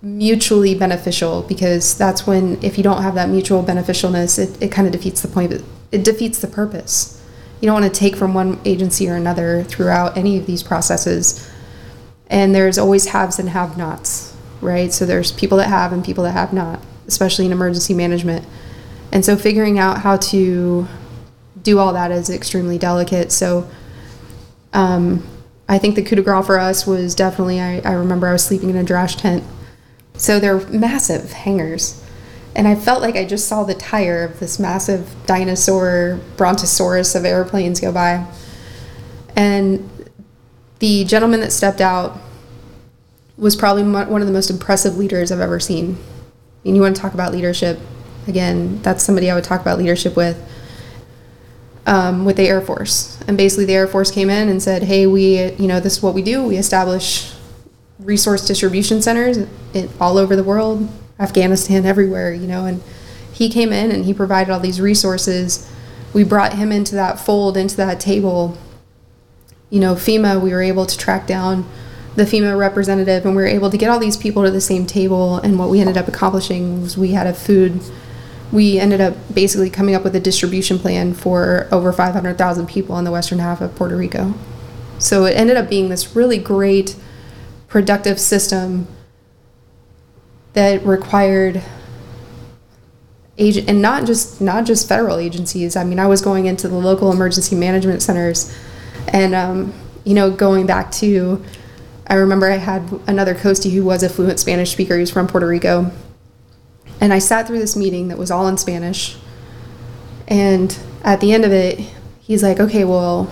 [0.00, 4.86] mutually beneficial because that's when if you don't have that mutual beneficialness it, it kind
[4.86, 5.52] of defeats the point
[5.92, 7.22] it defeats the purpose.
[7.60, 11.48] You don't want to take from one agency or another throughout any of these processes.
[12.28, 14.92] And there's always haves and have nots right?
[14.92, 18.46] So there's people that have and people that have not especially in emergency management.
[19.10, 20.86] And so figuring out how to
[21.62, 23.32] do all that is extremely delicate.
[23.32, 23.68] So
[24.72, 25.26] um,
[25.72, 28.44] i think the coup de grace for us was definitely I, I remember i was
[28.44, 29.42] sleeping in a DRASH tent
[30.16, 32.02] so they're massive hangars.
[32.54, 37.24] And I felt like I just saw the tire of this massive dinosaur brontosaurus of
[37.24, 38.26] airplanes go by.
[39.34, 39.88] And
[40.80, 42.18] the gentleman that stepped out
[43.38, 45.96] was probably one of the most impressive leaders I've ever seen.
[46.64, 47.80] And you want to talk about leadership?
[48.28, 50.40] Again, that's somebody I would talk about leadership with.
[51.84, 55.04] Um, with the Air Force, and basically the Air Force came in and said, "Hey,
[55.04, 56.44] we, you know, this is what we do.
[56.44, 57.32] We establish
[58.04, 59.38] resource distribution centers
[59.74, 62.66] in, all over the world, Afghanistan, everywhere, you know.
[62.66, 62.82] And
[63.32, 65.70] he came in and he provided all these resources.
[66.12, 68.56] We brought him into that fold, into that table.
[69.70, 71.66] You know, FEMA, we were able to track down
[72.14, 74.84] the FEMA representative and we were able to get all these people to the same
[74.84, 75.36] table.
[75.38, 77.80] And what we ended up accomplishing was we had a food.
[78.52, 83.04] We ended up basically coming up with a distribution plan for over 500,000 people in
[83.04, 84.34] the western half of Puerto Rico.
[84.98, 86.94] So it ended up being this really great
[87.66, 88.86] productive system
[90.52, 91.62] that required
[93.38, 95.76] agent and not just not just federal agencies.
[95.76, 98.56] I mean, I was going into the local emergency management centers,
[99.08, 101.42] and um, you know, going back to,
[102.06, 104.94] I remember I had another coastie who was a fluent Spanish speaker.
[104.94, 105.90] He was from Puerto Rico,
[107.02, 109.18] and I sat through this meeting that was all in Spanish,
[110.26, 111.78] and at the end of it,
[112.20, 113.30] he's like, "Okay, well,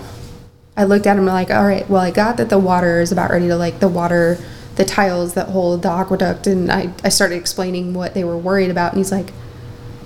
[0.75, 3.29] I looked at him like, all right, well, I got that the water is about
[3.29, 4.37] ready to like the water,
[4.75, 6.47] the tiles that hold the aqueduct.
[6.47, 8.93] And I, I started explaining what they were worried about.
[8.93, 9.31] And he's like,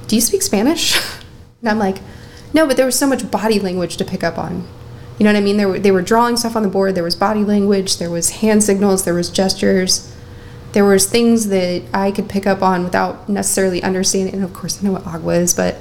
[0.07, 0.99] do you speak Spanish?
[1.61, 1.97] And I'm like,
[2.53, 4.67] no, but there was so much body language to pick up on.
[5.17, 5.57] You know what I mean?
[5.57, 6.93] There were, they were drawing stuff on the board.
[6.93, 7.97] There was body language.
[7.97, 9.03] There was hand signals.
[9.03, 10.14] There was gestures.
[10.75, 14.33] There was things that I could pick up on without necessarily understanding.
[14.33, 15.77] And of course, I know what agua is, but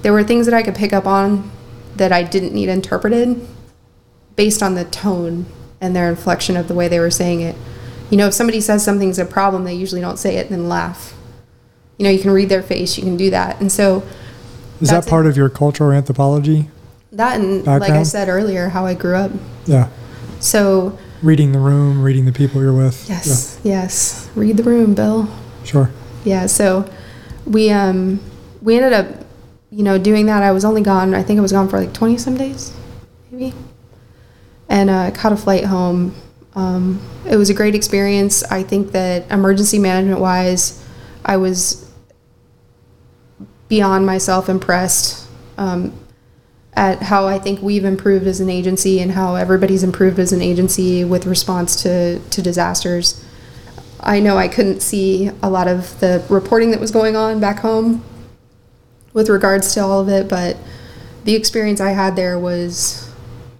[0.00, 1.50] there were things that I could pick up on
[1.96, 3.46] that I didn't need interpreted
[4.34, 5.44] based on the tone
[5.82, 7.56] and their inflection of the way they were saying it.
[8.08, 10.66] You know, if somebody says something's a problem, they usually don't say it and then
[10.66, 11.14] laugh.
[11.98, 13.60] You know, you can read their face, you can do that.
[13.60, 14.02] And so
[14.80, 15.28] Is that part it.
[15.28, 16.70] of your cultural anthropology?
[17.12, 17.80] That and background?
[17.82, 19.30] like I said earlier, how I grew up.
[19.66, 19.90] Yeah.
[20.40, 23.08] So reading the room, reading the people you're with.
[23.08, 23.60] Yes.
[23.62, 23.82] Yeah.
[23.82, 24.30] Yes.
[24.34, 25.28] Read the room, Bill.
[25.64, 25.90] Sure.
[26.24, 26.88] Yeah, so
[27.44, 28.20] we um
[28.62, 29.06] we ended up
[29.70, 30.42] you know doing that.
[30.42, 32.74] I was only gone, I think I was gone for like 20 some days
[33.30, 33.54] maybe
[34.68, 36.14] and uh, caught a flight home.
[36.54, 38.42] Um, it was a great experience.
[38.44, 40.82] I think that emergency management wise,
[41.24, 41.90] I was
[43.68, 45.92] beyond myself impressed um,
[46.76, 50.42] at how I think we've improved as an agency and how everybody's improved as an
[50.42, 53.24] agency with response to, to disasters.
[54.00, 57.60] I know I couldn't see a lot of the reporting that was going on back
[57.60, 58.04] home
[59.14, 60.58] with regards to all of it, but
[61.24, 63.10] the experience I had there was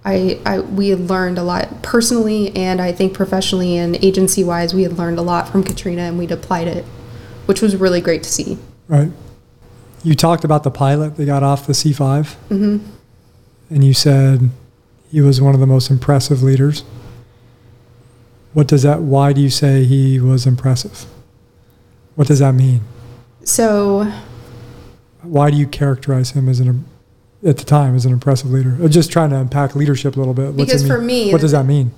[0.05, 4.73] I, I we had learned a lot personally and I think professionally and agency wise
[4.73, 6.85] we had learned a lot from Katrina and we'd applied it,
[7.47, 8.57] which was really great to see.
[8.87, 9.11] Right.
[10.05, 12.87] You talked about the pilot that got off the C 5 mm-hmm.
[13.71, 14.51] And you said
[15.11, 16.85] he was one of the most impressive leaders.
[18.53, 19.03] What does that?
[19.03, 21.07] Why do you say he was impressive?
[22.15, 22.81] What does that mean?
[23.45, 24.11] So.
[25.23, 26.85] Why do you characterize him as an
[27.45, 28.89] at the time as an impressive leader?
[28.89, 30.53] Just trying to unpack leadership a little bit.
[30.53, 31.93] What's because for me, what does that mean?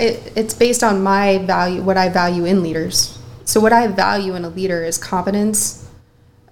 [0.00, 3.18] It, it's based on my value, what I value in leaders.
[3.44, 5.88] So what I value in a leader is competence.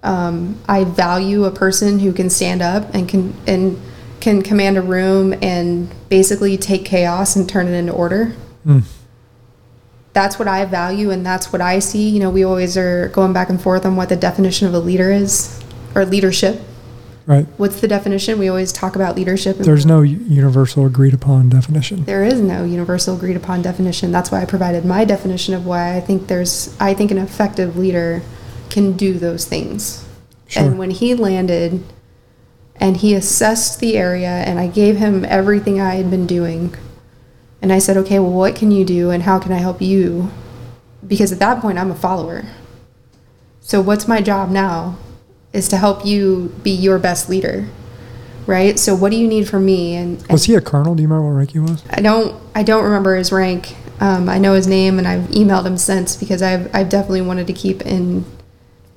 [0.03, 3.81] Um, I value a person who can stand up and can and
[4.19, 8.33] can command a room and basically take chaos and turn it into order.
[8.65, 8.83] Mm.
[10.13, 12.09] That's what I value, and that's what I see.
[12.09, 14.79] You know, we always are going back and forth on what the definition of a
[14.79, 15.63] leader is,
[15.95, 16.61] or leadership
[17.29, 17.45] Right.
[17.57, 18.39] What's the definition?
[18.39, 19.57] We always talk about leadership.
[19.57, 22.05] There's no universal agreed upon definition.
[22.05, 24.11] There is no universal agreed upon definition.
[24.11, 27.77] That's why I provided my definition of why I think there's I think an effective
[27.77, 28.23] leader
[28.71, 30.03] can do those things.
[30.47, 30.63] Sure.
[30.63, 31.83] And when he landed
[32.79, 36.75] and he assessed the area and I gave him everything I had been doing
[37.61, 40.31] and I said, "Okay, well what can you do and how can I help you?"
[41.05, 42.45] Because at that point I'm a follower.
[43.61, 44.97] So what's my job now?
[45.51, 47.67] is to help you be your best leader
[48.45, 51.01] right so what do you need from me and, and was he a colonel do
[51.01, 54.37] you remember what rank he was i don't i don't remember his rank Um, I
[54.37, 57.81] know his name, and I've emailed him since because I've I've definitely wanted to keep
[57.81, 58.23] in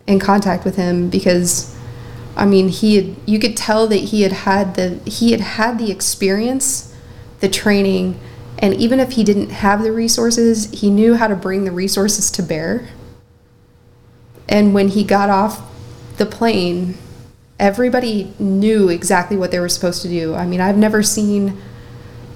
[0.07, 1.77] in contact with him because,
[2.37, 5.79] I mean, he had you could tell that he had had the he had had
[5.79, 6.95] the experience,
[7.41, 8.19] the training,
[8.59, 12.31] and even if he didn't have the resources, he knew how to bring the resources
[12.33, 12.89] to bear.
[14.49, 15.63] And when he got off
[16.17, 16.97] the plane,
[17.59, 20.35] everybody knew exactly what they were supposed to do.
[20.35, 21.61] I mean, I've never seen.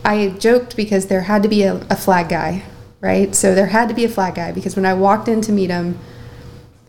[0.05, 2.65] I joked because there had to be a, a flag guy,
[3.01, 3.35] right?
[3.35, 5.71] So there had to be a flag guy because when I walked in to meet
[5.71, 5.99] him,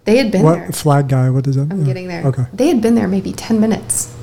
[0.08, 0.72] they had been what there.
[0.72, 1.30] flag guy?
[1.30, 1.70] What does that?
[1.70, 1.86] I'm yeah.
[1.86, 2.26] getting there.
[2.26, 2.46] Okay.
[2.54, 4.16] They had been there maybe 10 minutes.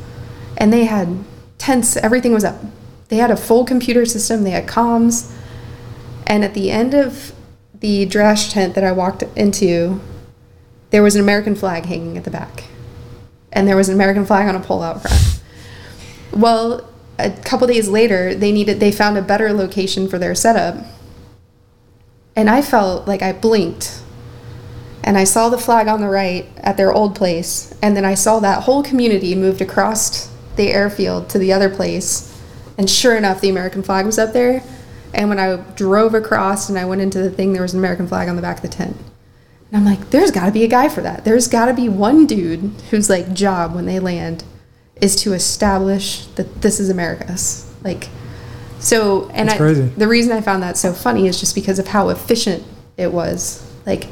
[0.57, 1.23] And they had
[1.59, 2.57] tents, everything was up.
[3.09, 5.31] They had a full computer system, they had comms.
[6.27, 7.35] And at the end of
[7.79, 10.01] the DRASH tent that I walked into,
[10.89, 12.65] there was an American flag hanging at the back.
[13.53, 15.43] And there was an American flag on a pole out front.
[16.33, 20.83] Well, a couple days later, they needed they found a better location for their setup.
[22.35, 24.01] And I felt like I blinked
[25.05, 28.15] and I saw the flag on the right at their old place, and then I
[28.15, 32.37] saw that whole community moved across the airfield to the other place,
[32.79, 34.63] and sure enough, the American flag was up there.
[35.13, 38.09] And when I drove across and I went into the thing, there was an American
[38.09, 38.97] flag on the back of the tent.
[39.71, 41.25] And I'm like, there's got to be a guy for that.
[41.25, 44.43] There's got to be one dude whose like job when they land
[45.01, 47.73] is to establish that this is America's.
[47.85, 48.09] Like,
[48.81, 49.83] so and That's I, crazy.
[49.83, 52.65] the reason I found that so funny is just because of how efficient
[52.97, 53.71] it was.
[53.87, 54.09] Like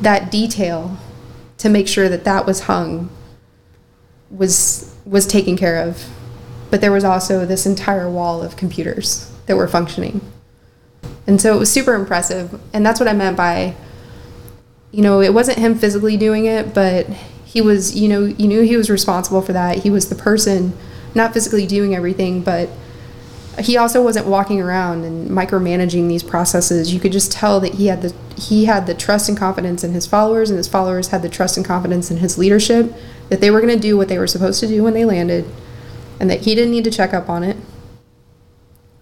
[0.00, 0.96] that detail
[1.58, 3.10] to make sure that that was hung
[4.30, 6.08] was was taken care of.
[6.70, 10.20] But there was also this entire wall of computers that were functioning.
[11.26, 12.60] And so it was super impressive.
[12.72, 13.76] And that's what I meant by
[14.94, 17.08] you know, it wasn't him physically doing it, but
[17.44, 19.78] he was, you know, you knew he was responsible for that.
[19.78, 20.72] He was the person
[21.16, 22.68] not physically doing everything, but
[23.60, 26.92] he also wasn't walking around and micromanaging these processes.
[26.92, 29.92] You could just tell that he had the he had the trust and confidence in
[29.92, 32.92] his followers, and his followers had the trust and confidence in his leadership
[33.28, 35.44] that they were going to do what they were supposed to do when they landed,
[36.18, 37.56] and that he didn't need to check up on it.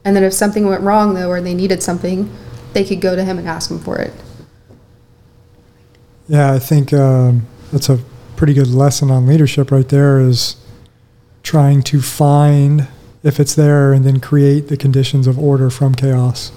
[0.05, 2.31] And that if something went wrong though, or they needed something,
[2.73, 4.13] they could go to him and ask him for it.
[6.29, 7.99] Yeah, I think um, that's a
[8.37, 10.21] pretty good lesson on leadership right there.
[10.21, 10.57] Is
[11.43, 12.89] trying to find
[13.23, 16.53] if it's there and then create the conditions of order from chaos.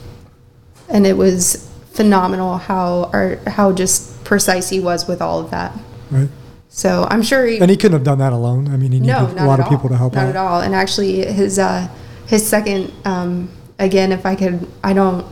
[0.90, 5.74] And it was phenomenal how or how just precise he was with all of that.
[6.12, 6.30] Right.
[6.70, 8.68] So I'm sure he, And he couldn't have done that alone.
[8.68, 10.30] I mean, he needed no, a lot of people to help not out.
[10.30, 10.62] at all.
[10.62, 11.88] And actually, his uh,
[12.28, 13.50] his second um,
[13.80, 15.26] again, if I could, I don't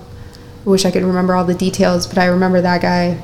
[0.65, 3.21] wish I could remember all the details, but I remember that guy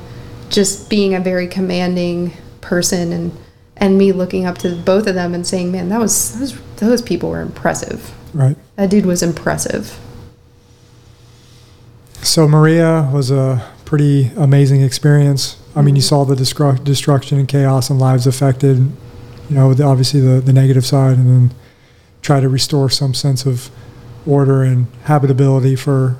[0.50, 3.32] just being a very commanding person and
[3.80, 7.02] and me looking up to both of them and saying, "Man, that was those those
[7.02, 8.12] people were impressive.
[8.32, 8.56] Right.
[8.76, 9.98] That dude was impressive."
[12.22, 15.56] So Maria was a pretty amazing experience.
[15.74, 16.08] I mean, you mm-hmm.
[16.08, 18.78] saw the destru- destruction and chaos and lives affected.
[19.48, 21.56] You know, the, obviously the the negative side, and then
[22.22, 23.70] try to restore some sense of
[24.26, 26.16] order and habitability for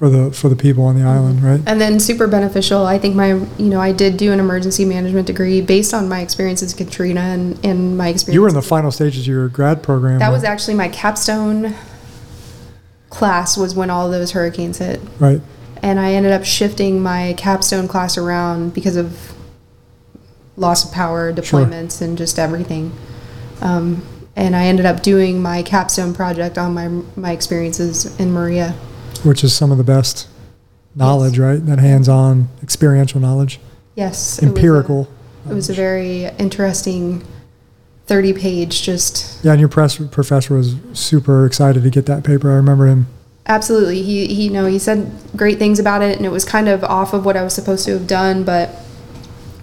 [0.00, 1.60] for the for the people on the island, right?
[1.66, 2.86] And then super beneficial.
[2.86, 6.22] I think my, you know, I did do an emergency management degree based on my
[6.22, 8.34] experiences with Katrina and, and my experience.
[8.34, 10.18] You were in the final stages of your grad program.
[10.18, 10.32] That right?
[10.32, 11.74] was actually my capstone
[13.10, 15.02] class was when all those hurricanes hit.
[15.18, 15.42] right.
[15.82, 19.34] And I ended up shifting my capstone class around because of
[20.56, 21.60] loss of power, Sure.
[21.66, 22.92] deployments, and just everything.
[23.60, 24.02] Um,
[24.34, 28.74] and I ended up doing my capstone project on my my experiences in Maria.
[29.22, 30.28] Which is some of the best
[30.94, 31.64] knowledge, right?
[31.66, 33.60] That hands-on, experiential knowledge,
[33.96, 35.08] Yes, it was a- empirical.
[35.48, 37.22] It was a very interesting
[38.06, 42.50] 30 page just Yeah, and your press professor was super excited to get that paper.
[42.50, 43.06] I remember him.
[43.46, 46.68] absolutely he, he you know he said great things about it and it was kind
[46.68, 48.68] of off of what I was supposed to have done but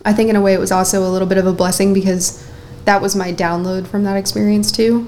[0.03, 2.45] I think in a way it was also a little bit of a blessing because
[2.85, 5.07] that was my download from that experience too.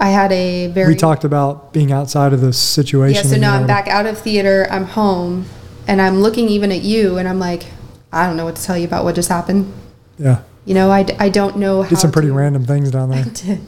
[0.00, 3.24] I had a very we talked about being outside of the situation.
[3.24, 5.46] Yeah, so now I'm back out of theater, I'm home
[5.86, 7.66] and I'm looking even at you and I'm like
[8.12, 9.72] I don't know what to tell you about what just happened.
[10.18, 13.10] Yeah, You know, I, I don't know how did some pretty to- random things down
[13.10, 13.20] there.
[13.26, 13.60] I did.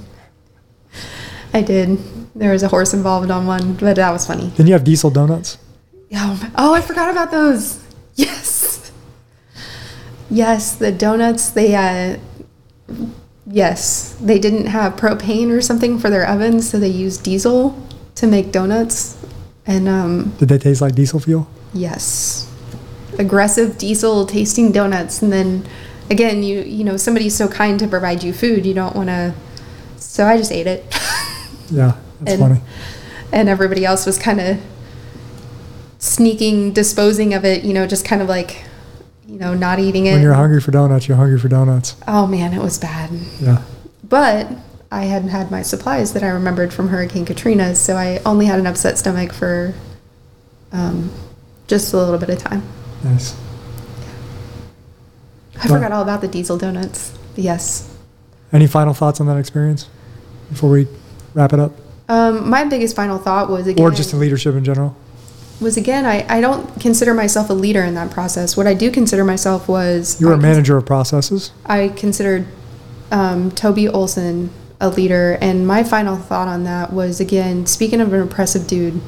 [1.53, 1.99] I did.
[2.35, 4.51] There was a horse involved on one, but that was funny.
[4.51, 5.59] Didn't you have diesel donuts?
[6.14, 7.85] Oh, oh, I forgot about those.
[8.14, 8.91] Yes.
[10.31, 12.18] Yes, the donuts, they, uh,
[13.51, 17.76] yes, they didn't have propane or something for their ovens, so they used diesel
[18.16, 19.16] to make donuts.
[19.66, 21.48] And, um, Did they taste like diesel fuel?
[21.72, 22.46] yes,
[23.18, 25.22] aggressive diesel tasting donuts.
[25.22, 25.64] And then
[26.11, 29.34] again, you, you know, somebody's so kind to provide you food, you don't want to,
[29.96, 30.84] so I just ate it.
[31.72, 32.61] Yeah, that's And- funny.
[33.32, 34.59] and everybody else was kind of
[36.01, 38.64] sneaking disposing of it, you know, just kind of like,
[39.31, 40.14] you know, not eating it.
[40.14, 41.95] When you're hungry for donuts, you're hungry for donuts.
[42.09, 43.11] Oh man, it was bad.
[43.41, 43.62] Yeah.
[44.09, 44.49] But
[44.91, 48.59] I hadn't had my supplies that I remembered from Hurricane Katrina, so I only had
[48.59, 49.72] an upset stomach for
[50.72, 51.12] um,
[51.68, 52.62] just a little bit of time.
[53.05, 53.37] Nice.
[55.62, 57.12] I Well- forgot all about the diesel donuts.
[57.37, 57.89] Yes.
[58.53, 59.87] Any final thoughts on that experience
[60.51, 60.89] before we
[61.35, 61.72] wrap it up?
[62.09, 64.97] Um, my biggest final thought was again, Or just in leadership in general?
[65.61, 68.57] Was again, I, I don't consider myself a leader in that process.
[68.57, 71.53] What I do consider myself was You were I a cons- manager of processes.
[71.67, 72.47] I considered
[73.11, 74.51] um, Toby Olson
[74.81, 79.01] a leader, and my final thought on that was again, speaking of an oppressive dude,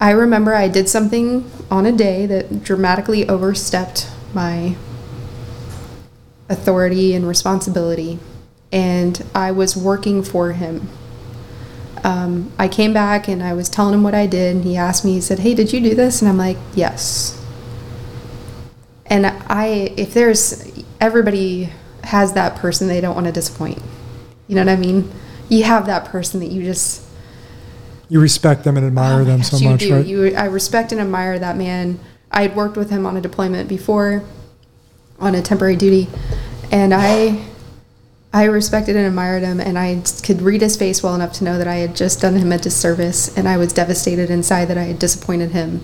[0.00, 4.76] I remember I did something on a day that dramatically overstepped my
[6.50, 8.18] authority and responsibility,
[8.70, 10.88] and I was working for him.
[12.04, 15.04] Um, I came back and I was telling him what I did, and he asked
[15.04, 16.20] me, he said, Hey, did you do this?
[16.22, 17.34] And I'm like, Yes.
[19.06, 21.70] And I, if there's, everybody
[22.04, 23.80] has that person they don't want to disappoint.
[24.48, 25.10] You know what I mean?
[25.48, 27.06] You have that person that you just,
[28.08, 29.94] You respect them and admire Oh them gosh, so you much, do.
[29.94, 30.06] right?
[30.06, 31.98] You, I respect and admire that man.
[32.30, 34.22] I had worked with him on a deployment before,
[35.18, 36.08] on a temporary duty,
[36.70, 37.42] and I,
[38.32, 41.56] I respected and admired him, and I could read his face well enough to know
[41.58, 44.82] that I had just done him a disservice, and I was devastated inside that I
[44.82, 45.82] had disappointed him.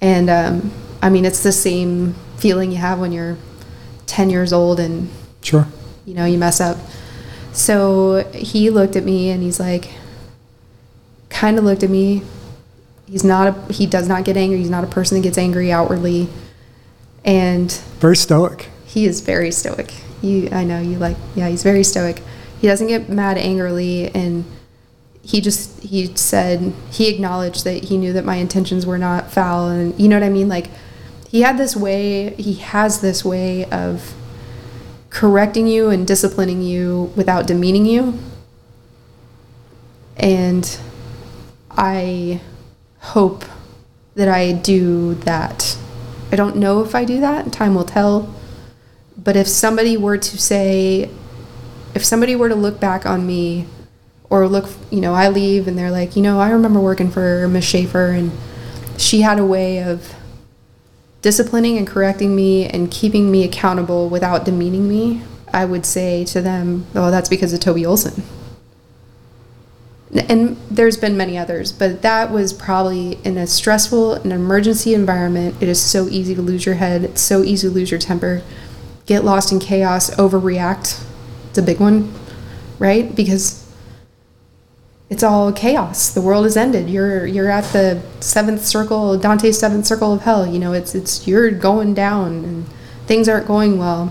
[0.00, 0.72] And um,
[1.02, 3.36] I mean, it's the same feeling you have when you're
[4.06, 5.10] 10 years old and
[5.42, 5.66] Sure.
[6.06, 6.78] you know, you mess up.
[7.52, 9.90] So he looked at me and he's like,
[11.28, 12.22] kind of looked at me.
[13.06, 14.58] He's not a, he does not get angry.
[14.58, 16.28] He's not a person that gets angry outwardly.
[17.24, 18.68] And Very stoic.
[18.86, 19.92] he is very stoic.
[20.52, 22.22] I know you like, yeah, he's very stoic.
[22.60, 24.08] He doesn't get mad angrily.
[24.14, 24.44] And
[25.22, 29.68] he just, he said, he acknowledged that he knew that my intentions were not foul.
[29.68, 30.48] And you know what I mean?
[30.48, 30.70] Like,
[31.28, 34.14] he had this way, he has this way of
[35.10, 38.18] correcting you and disciplining you without demeaning you.
[40.16, 40.78] And
[41.70, 42.40] I
[42.98, 43.44] hope
[44.14, 45.76] that I do that.
[46.30, 48.34] I don't know if I do that, time will tell.
[49.16, 51.10] But if somebody were to say,
[51.94, 53.66] if somebody were to look back on me
[54.30, 57.46] or look, you know, I leave and they're like, you know, I remember working for
[57.48, 58.32] Miss Schaefer and
[58.96, 60.14] she had a way of
[61.22, 66.40] disciplining and correcting me and keeping me accountable without demeaning me, I would say to
[66.40, 68.22] them, oh, that's because of Toby Olson.
[70.28, 75.56] And there's been many others, but that was probably in a stressful and emergency environment.
[75.60, 77.04] It is so easy to lose your head.
[77.04, 78.42] It's so easy to lose your temper,
[79.06, 81.04] get lost in chaos, overreact.
[81.50, 82.12] It's a big one,
[82.78, 83.14] right?
[83.14, 83.62] Because
[85.10, 86.10] it's all chaos.
[86.10, 86.88] The world has ended.
[86.88, 90.46] You're you're at the seventh circle, Dante's seventh circle of hell.
[90.46, 92.66] You know, it's it's you're going down and
[93.06, 94.10] things aren't going well.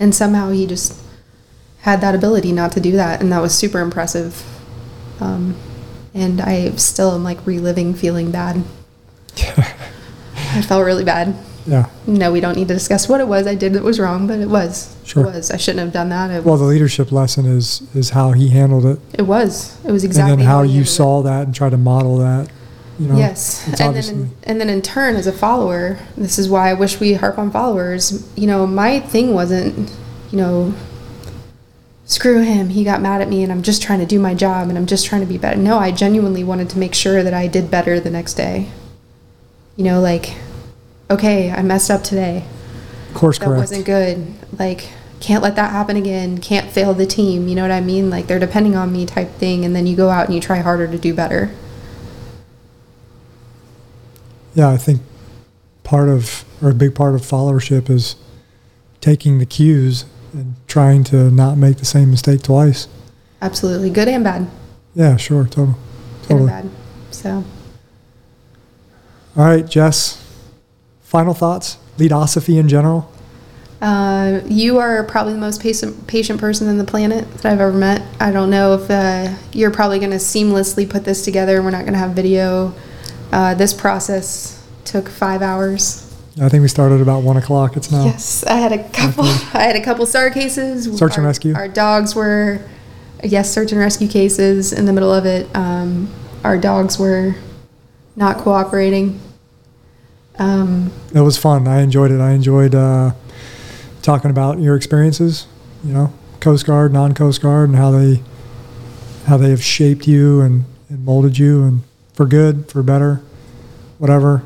[0.00, 1.00] And somehow he just
[1.82, 4.44] had that ability not to do that, and that was super impressive.
[5.20, 5.54] Um,
[6.14, 8.64] and I still am like reliving feeling bad.
[9.36, 11.36] I felt really bad.
[11.66, 11.88] Yeah.
[12.06, 14.40] No, we don't need to discuss what it was I did that was wrong, but
[14.40, 14.96] it was.
[15.04, 15.22] Sure.
[15.24, 15.50] It was.
[15.50, 16.30] I shouldn't have done that.
[16.30, 19.76] It, Well, the leadership lesson is is how he handled it, it was.
[19.84, 20.96] It was exactly and then how he you handled it.
[20.96, 22.50] saw that and tried to model that.
[22.98, 26.38] You know, yes, and obviously then in, and then in turn, as a follower, this
[26.38, 28.28] is why I wish we harp on followers.
[28.36, 29.90] You know, my thing wasn't,
[30.30, 30.74] you know,
[32.04, 32.68] screw him.
[32.68, 34.86] He got mad at me, and I'm just trying to do my job, and I'm
[34.86, 35.58] just trying to be better.
[35.58, 38.68] No, I genuinely wanted to make sure that I did better the next day.
[39.76, 40.34] You know, like,
[41.12, 42.44] okay, I messed up today.
[43.08, 43.60] Of course That correct.
[43.60, 44.34] wasn't good.
[44.58, 44.88] Like,
[45.20, 46.38] can't let that happen again.
[46.38, 47.46] Can't fail the team.
[47.48, 48.10] You know what I mean?
[48.10, 50.58] Like, they're depending on me type thing, and then you go out and you try
[50.58, 51.50] harder to do better.
[54.54, 55.00] Yeah, I think
[55.82, 58.16] part of or a big part of followership is
[59.00, 62.86] taking the cues and trying to not make the same mistake twice.
[63.40, 64.48] Absolutely, good and bad.
[64.94, 65.76] Yeah, sure, total,
[66.28, 66.70] Good and bad.
[67.10, 67.44] So,
[69.36, 70.21] All right, Jess.
[71.12, 71.76] Final thoughts?
[71.98, 73.06] Leadosophy in general.
[73.82, 77.76] uh, you are probably the most patient patient person on the planet that I've ever
[77.76, 78.00] met.
[78.18, 81.62] I don't know if uh, you're probably going to seamlessly put this together.
[81.62, 82.72] We're not going to have video.
[83.30, 86.08] Uh, this process took five hours.
[86.40, 87.76] I think we started about one o'clock.
[87.76, 88.06] It's now.
[88.06, 89.24] Yes, I had a couple.
[89.52, 90.84] I had a couple SAR cases.
[90.96, 91.54] Search and Our- rescue?
[91.54, 92.66] Our dogs were,
[93.22, 95.46] yes, search and rescue cases in the middle of it.
[95.54, 96.08] Um,
[96.42, 97.34] our dogs were
[98.16, 99.20] not cooperating.
[100.38, 101.68] Um, It was fun.
[101.68, 102.20] I enjoyed it.
[102.20, 103.12] I enjoyed uh,
[104.02, 105.46] talking about your experiences.
[105.84, 108.22] You know, Coast Guard, non-Coast Guard, and how they
[109.26, 111.80] how they have shaped you and, and molded you, and
[112.14, 113.20] for good, for better.
[113.98, 114.42] whatever.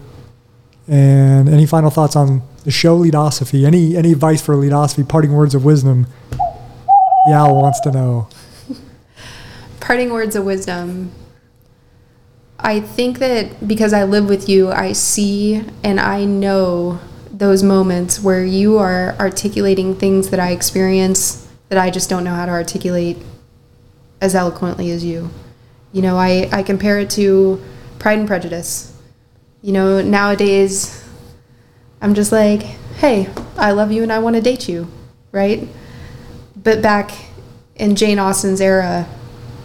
[0.89, 3.65] And any final thoughts on the show Leadosophy?
[3.67, 5.03] Any any advice for Leadosophy?
[5.05, 6.07] Parting words of wisdom.
[7.27, 8.29] The owl wants to know.
[9.81, 11.11] Parting words of wisdom.
[12.67, 16.99] I think that because I live with you, I see and I know
[17.31, 22.35] those moments where you are articulating things that I experience that I just don't know
[22.35, 23.19] how to articulate
[24.21, 25.31] as eloquently as you.
[25.93, 27.63] You know, I, I compare it to
[28.01, 29.01] Pride and Prejudice.
[29.63, 31.09] You know, nowadays,
[32.01, 32.63] I'm just like,
[32.99, 34.89] hey, I love you and I want to date you,
[35.31, 35.69] right?
[36.57, 37.13] But back
[37.77, 39.07] in Jane Austen's era,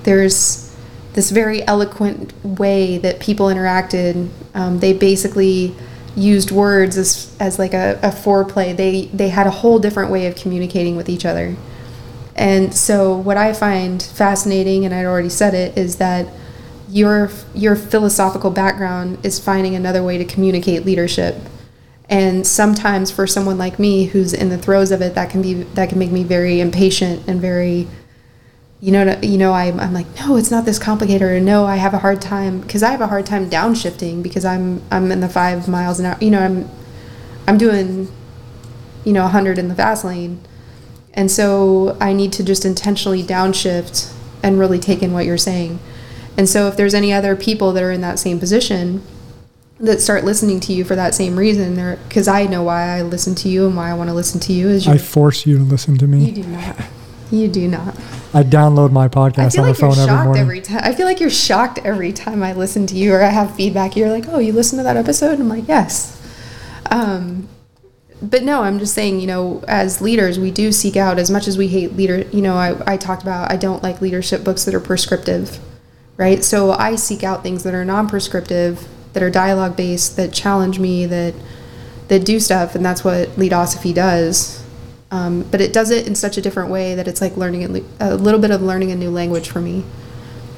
[0.03, 0.70] there's
[1.13, 4.29] this very eloquent way that people interacted.
[4.53, 5.75] Um, they basically
[6.15, 8.75] used words as, as like a, a foreplay.
[8.75, 11.55] They, they had a whole different way of communicating with each other.
[12.35, 16.27] And so, what I find fascinating, and I'd already said it, is that
[16.89, 21.35] your your philosophical background is finding another way to communicate leadership.
[22.09, 25.63] And sometimes, for someone like me who's in the throes of it, that can be
[25.75, 27.87] that can make me very impatient and very,
[28.81, 31.75] you know, you know, I'm, I'm like, no, it's not this complicated, or no, I
[31.75, 35.19] have a hard time because I have a hard time downshifting because I'm I'm in
[35.21, 36.17] the five miles an hour.
[36.19, 36.69] You know, I'm
[37.47, 38.11] I'm doing,
[39.05, 40.41] you know, 100 in the fast lane
[41.13, 44.13] and so I need to just intentionally downshift
[44.43, 45.79] and really take in what you're saying.
[46.37, 49.01] And so if there's any other people that are in that same position
[49.79, 53.35] that start listening to you for that same reason, because I know why I listen
[53.35, 55.57] to you and why I want to listen to you is you, I force you
[55.57, 56.25] to listen to me.
[56.25, 56.77] You do not.
[57.31, 57.95] You do not.
[58.33, 60.41] I download my podcast on like the phone every morning.
[60.41, 60.81] Every time.
[60.83, 63.95] I feel like you're shocked every time I listen to you or I have feedback.
[63.95, 66.21] You're like, "Oh, you listen to that episode?" I'm like, "Yes."
[66.89, 67.47] Um,
[68.21, 71.47] but no, I'm just saying, you know, as leaders, we do seek out as much
[71.47, 72.19] as we hate leader.
[72.31, 75.59] You know, I, I talked about I don't like leadership books that are prescriptive,
[76.17, 76.43] right?
[76.43, 81.05] So I seek out things that are non-prescriptive, that are dialogue based, that challenge me,
[81.05, 81.33] that
[82.09, 84.60] that do stuff, and that's what Leadosophy does.
[85.11, 88.13] Um, but it does it in such a different way that it's like learning a,
[88.13, 89.83] a little bit of learning a new language for me.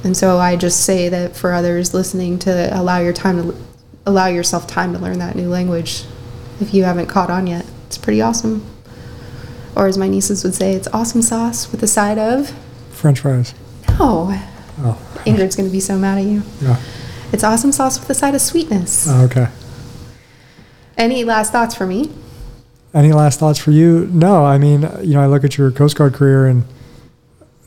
[0.04, 3.58] And so I just say that for others listening to allow your time to
[4.06, 6.04] allow yourself time to learn that new language
[6.60, 7.66] if you haven't caught on yet.
[7.88, 8.66] It's pretty awesome.
[9.76, 12.54] Or as my nieces would say, it's awesome sauce with a side of
[12.91, 13.56] French fries.
[13.99, 14.30] No.
[14.80, 15.01] Oh.
[15.26, 16.43] Ingrid's going to be so mad at you.
[16.62, 16.80] Yeah.
[17.32, 19.08] It's awesome sauce with a side of sweetness.
[19.10, 19.47] Oh, okay.
[20.97, 22.12] Any last thoughts for me?
[22.93, 24.07] Any last thoughts for you?
[24.11, 26.63] No, I mean, you know, I look at your Coast Guard career and,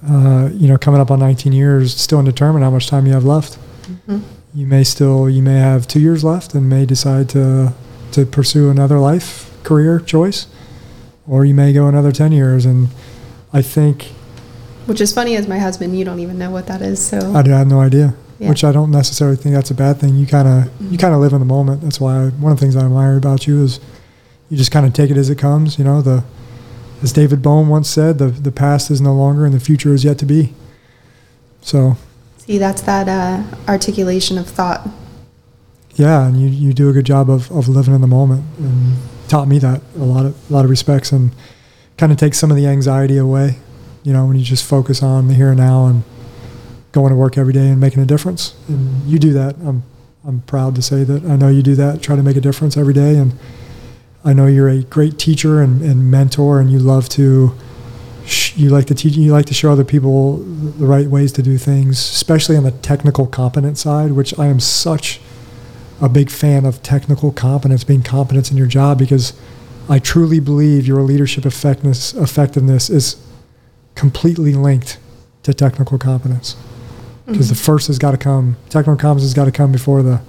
[0.08, 3.24] uh, you know, coming up on 19 years, still undetermined how much time you have
[3.24, 3.58] left.
[3.82, 4.20] Mm-hmm.
[4.54, 7.72] You may still, you may have two years left and may decide to
[8.12, 10.46] to pursue another life career choice,
[11.26, 12.64] or you may go another 10 years.
[12.64, 12.88] And
[13.52, 14.12] I think.
[14.86, 17.04] Which is funny as my husband, you don't even know what that is.
[17.04, 18.14] So I have no idea.
[18.38, 18.50] Yeah.
[18.50, 20.14] Which I don't necessarily think that's a bad thing.
[20.14, 21.82] You kind of you kind of live in the moment.
[21.82, 23.80] That's why I, one of the things I admire about you is
[24.48, 25.78] you just kind of take it as it comes.
[25.78, 26.24] You know, the
[27.02, 30.04] as David Bohm once said, the the past is no longer and the future is
[30.04, 30.54] yet to be.
[31.60, 31.96] So.
[32.38, 34.86] See, that's that uh, articulation of thought
[35.96, 38.96] yeah, and you, you do a good job of, of living in the moment and
[39.28, 41.32] taught me that a lot of a lot of respects and
[41.96, 43.58] kind of takes some of the anxiety away.
[44.02, 46.04] You know, when you just focus on the here and now and
[46.92, 48.54] going to work every day and making a difference.
[48.68, 49.56] And you do that.
[49.56, 49.82] I'm
[50.24, 52.02] I'm proud to say that I know you do that.
[52.02, 53.32] Try to make a difference every day, and
[54.26, 57.54] I know you're a great teacher and, and mentor, and you love to.
[58.56, 59.16] you like to teach.
[59.16, 62.72] You like to show other people the right ways to do things, especially on the
[62.72, 65.20] technical competent side, which I am such
[66.00, 69.32] a big fan of technical competence, being competence in your job, because
[69.88, 73.16] I truly believe your leadership effectiveness, effectiveness is
[73.94, 74.98] completely linked
[75.44, 76.56] to technical competence.
[77.24, 77.54] Because mm-hmm.
[77.54, 80.20] the first has got to come, technical competence has got to come before the,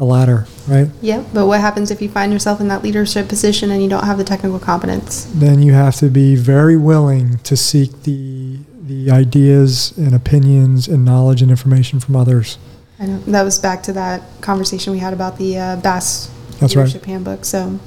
[0.00, 0.88] the latter, right?
[1.02, 4.04] Yeah, but what happens if you find yourself in that leadership position and you don't
[4.04, 5.26] have the technical competence?
[5.34, 11.04] Then you have to be very willing to seek the the ideas and opinions and
[11.04, 12.58] knowledge and information from others.
[12.98, 16.74] I know that was back to that conversation we had about the uh, Bass That's
[16.74, 17.10] Leadership right.
[17.10, 17.44] Handbook.
[17.44, 17.78] So,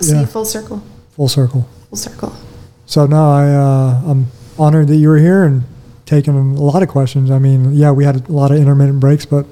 [0.00, 0.26] see yeah.
[0.26, 0.82] full circle.
[1.12, 1.68] Full circle.
[1.88, 2.36] Full circle.
[2.84, 4.26] So no, I uh, I'm
[4.58, 5.62] honored that you were here and
[6.04, 7.30] taking a lot of questions.
[7.30, 9.46] I mean, yeah, we had a lot of intermittent breaks, but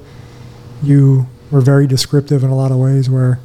[0.82, 3.08] you were very descriptive in a lot of ways.
[3.08, 3.38] Where,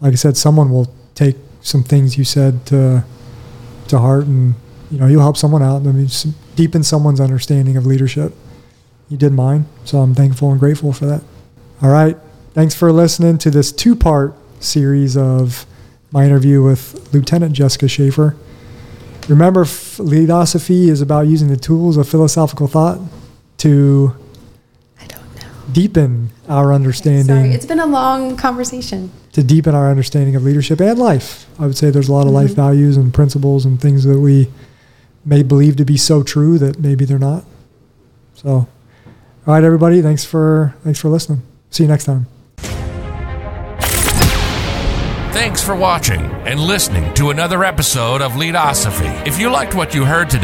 [0.00, 3.04] like I said, someone will take some things you said to
[3.86, 4.54] to heart, and
[4.90, 5.82] you know, you'll help someone out.
[5.82, 6.08] Mean,
[6.56, 8.32] deepen someone's understanding of leadership
[9.08, 9.66] you did mine.
[9.84, 11.22] So I'm thankful and grateful for that.
[11.82, 12.16] All right.
[12.52, 15.66] Thanks for listening to this two part series of
[16.10, 18.36] my interview with Lieutenant Jessica Schaefer.
[19.28, 19.64] Remember,
[19.98, 23.00] Leadosophy is about using the tools of philosophical thought
[23.58, 24.14] to
[25.74, 27.24] deepen our understanding.
[27.24, 29.10] Sorry, it's been a long conversation.
[29.32, 31.46] to deepen our understanding of leadership and life.
[31.58, 32.62] I would say there's a lot of life mm-hmm.
[32.62, 34.50] values and principles and things that we
[35.24, 37.44] may believe to be so true that maybe they're not.
[38.34, 38.68] So, all
[39.46, 41.42] right, everybody, thanks for thanks for listening.
[41.70, 42.26] See you next time.
[45.34, 49.08] Thanks for watching and listening to another episode of Leadosophy.
[49.28, 50.42] If you liked what you heard today,